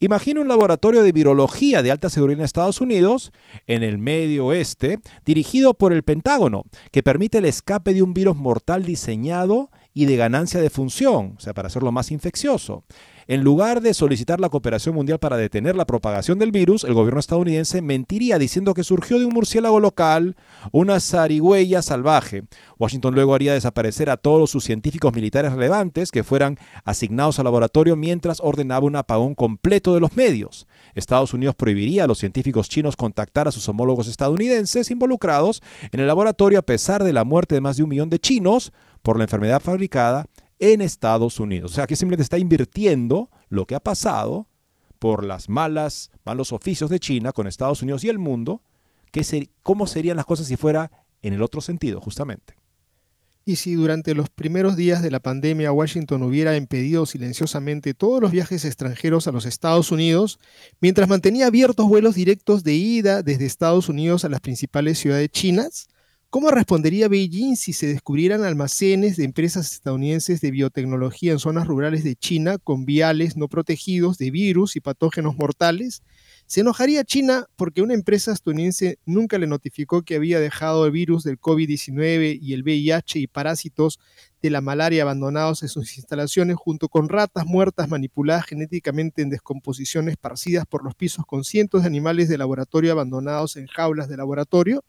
[0.00, 3.32] Imagina un laboratorio de virología de alta seguridad en Estados Unidos,
[3.66, 8.36] en el medio oeste, dirigido por el Pentágono, que permite el escape de un virus
[8.36, 12.84] mortal diseñado y de ganancia de función, o sea, para hacerlo más infeccioso.
[13.26, 17.20] En lugar de solicitar la cooperación mundial para detener la propagación del virus, el gobierno
[17.20, 20.36] estadounidense mentiría diciendo que surgió de un murciélago local,
[20.72, 22.44] una zarigüeya salvaje.
[22.78, 27.96] Washington luego haría desaparecer a todos sus científicos militares relevantes que fueran asignados al laboratorio
[27.96, 30.66] mientras ordenaba un apagón completo de los medios.
[30.94, 35.62] Estados Unidos prohibiría a los científicos chinos contactar a sus homólogos estadounidenses involucrados
[35.92, 38.72] en el laboratorio a pesar de la muerte de más de un millón de chinos
[39.02, 40.26] por la enfermedad fabricada
[40.58, 41.72] en Estados Unidos.
[41.72, 44.48] O sea, que simplemente está invirtiendo lo que ha pasado
[44.98, 48.62] por las malas, malos oficios de China con Estados Unidos y el mundo,
[49.62, 50.90] cómo serían las cosas si fuera
[51.22, 52.54] en el otro sentido, justamente.
[53.46, 58.30] Y si durante los primeros días de la pandemia Washington hubiera impedido silenciosamente todos los
[58.30, 60.38] viajes extranjeros a los Estados Unidos,
[60.80, 65.88] mientras mantenía abiertos vuelos directos de ida desde Estados Unidos a las principales ciudades chinas,
[66.34, 72.02] ¿Cómo respondería Beijing si se descubrieran almacenes de empresas estadounidenses de biotecnología en zonas rurales
[72.02, 76.02] de China con viales no protegidos de virus y patógenos mortales?
[76.46, 81.22] ¿Se enojaría China porque una empresa estadounidense nunca le notificó que había dejado el virus
[81.22, 84.00] del COVID-19 y el VIH y parásitos
[84.42, 90.08] de la malaria abandonados en sus instalaciones junto con ratas muertas manipuladas genéticamente en descomposición
[90.08, 94.82] esparcidas por los pisos con cientos de animales de laboratorio abandonados en jaulas de laboratorio?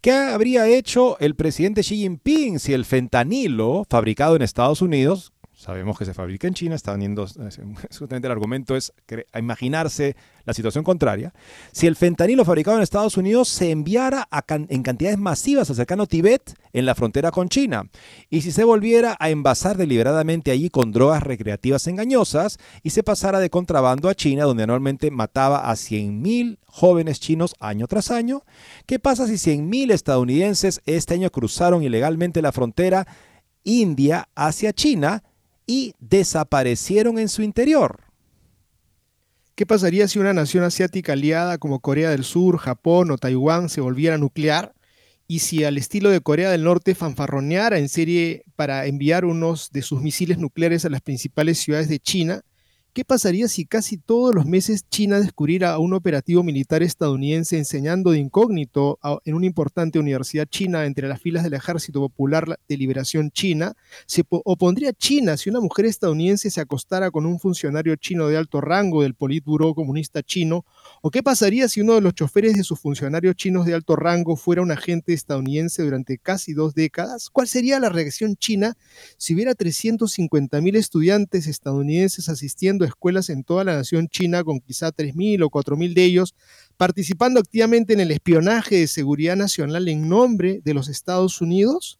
[0.00, 5.33] ¿Qué habría hecho el presidente Xi Jinping si el fentanilo fabricado en Estados Unidos,
[5.64, 8.92] sabemos que se fabrica en China, está veniendo, justamente el argumento es
[9.34, 11.32] imaginarse la situación contraria,
[11.72, 16.54] si el fentanilo fabricado en Estados Unidos se enviara en cantidades masivas al cercano Tibet
[16.74, 17.88] en la frontera con China,
[18.28, 23.40] y si se volviera a envasar deliberadamente allí con drogas recreativas engañosas y se pasara
[23.40, 28.42] de contrabando a China, donde anualmente mataba a 100.000 jóvenes chinos año tras año,
[28.84, 33.06] ¿qué pasa si 100.000 estadounidenses este año cruzaron ilegalmente la frontera
[33.62, 35.22] India hacia China
[35.66, 38.00] y desaparecieron en su interior?
[39.54, 43.80] ¿Qué pasaría si una nación asiática aliada como Corea del Sur, Japón o Taiwán se
[43.80, 44.74] volviera nuclear?
[45.28, 49.82] Y si al estilo de Corea del Norte fanfarroneara en serie para enviar unos de
[49.82, 52.42] sus misiles nucleares a las principales ciudades de China,
[52.94, 58.12] ¿Qué pasaría si casi todos los meses China descubriera a un operativo militar estadounidense enseñando
[58.12, 63.32] de incógnito en una importante universidad china entre las filas del Ejército Popular de Liberación
[63.32, 63.74] China?
[64.06, 68.60] ¿Se opondría China si una mujer estadounidense se acostara con un funcionario chino de alto
[68.60, 70.64] rango del Politburo comunista chino?
[71.02, 74.36] ¿O qué pasaría si uno de los choferes de sus funcionarios chinos de alto rango
[74.36, 77.30] fuera un agente estadounidense durante casi dos décadas?
[77.30, 78.76] ¿Cuál sería la reacción china
[79.18, 85.42] si hubiera 350.000 estudiantes estadounidenses asistiendo escuelas en toda la nación china, con quizá 3.000
[85.42, 86.34] o 4.000 de ellos,
[86.76, 91.98] participando activamente en el espionaje de seguridad nacional en nombre de los Estados Unidos?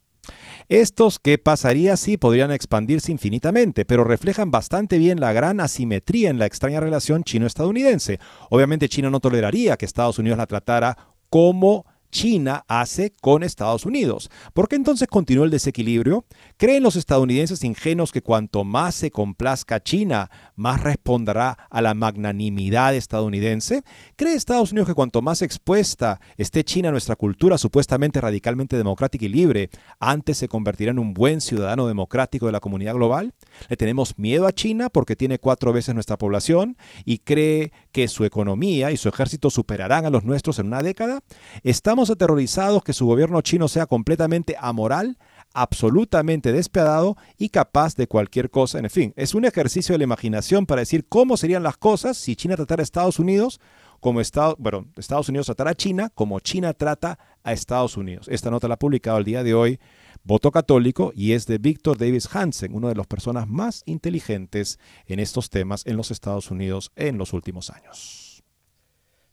[0.69, 6.39] Estos ¿qué pasaría si podrían expandirse infinitamente, pero reflejan bastante bien la gran asimetría en
[6.39, 8.19] la extraña relación chino-estadounidense.
[8.51, 10.97] Obviamente China no toleraría que Estados Unidos la tratara
[11.29, 11.85] como
[12.15, 14.31] China hace con Estados Unidos.
[14.53, 16.25] ¿Por qué entonces continúa el desequilibrio?
[16.57, 22.95] ¿Creen los estadounidenses ingenuos que cuanto más se complazca China, más responderá a la magnanimidad
[22.95, 23.83] estadounidense?
[24.15, 29.25] ¿Cree Estados Unidos que cuanto más expuesta esté China a nuestra cultura supuestamente radicalmente democrática
[29.25, 33.35] y libre, antes se convertirá en un buen ciudadano democrático de la comunidad global?
[33.69, 38.25] ¿Le tenemos miedo a China porque tiene cuatro veces nuestra población y cree que su
[38.25, 41.19] economía y su ejército superarán a los nuestros en una década?
[41.65, 45.19] ¿Estamos aterrorizados que su gobierno chino sea completamente amoral,
[45.53, 48.79] absolutamente despiadado y capaz de cualquier cosa.
[48.79, 52.37] En fin, es un ejercicio de la imaginación para decir cómo serían las cosas si
[52.37, 53.61] China tratara a Estados Unidos
[54.01, 58.29] como Estados, Unidos tratara a China como China trata a Estados Unidos.
[58.29, 59.81] Esta nota la ha publicado el día de hoy
[60.25, 65.21] Voto Católico y es de Victor Davis Hansen, una de las personas más inteligentes en
[65.21, 68.24] estos temas en los Estados Unidos en los últimos años.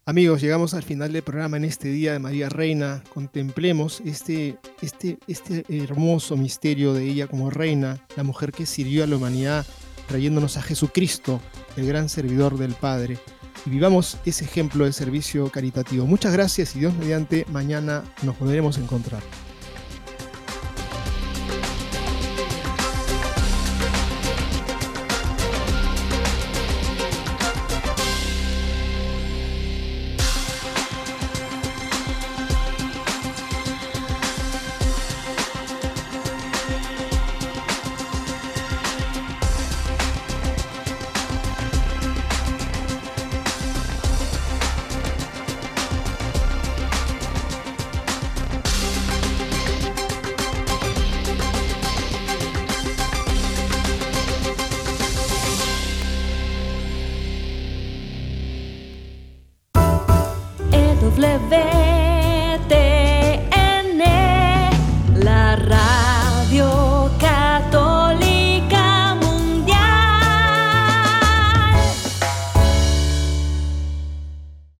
[0.04, 3.04] Amigos, llegamos al final del programa en este día de María Reina.
[3.14, 9.06] Contemplemos este, este, este hermoso misterio de ella como reina, la mujer que sirvió a
[9.06, 9.64] la humanidad
[10.08, 11.40] trayéndonos a Jesucristo,
[11.76, 13.16] el gran servidor del Padre.
[13.64, 16.04] Y vivamos ese ejemplo de servicio caritativo.
[16.04, 19.22] Muchas gracias y Dios mediante, mañana nos volveremos a encontrar.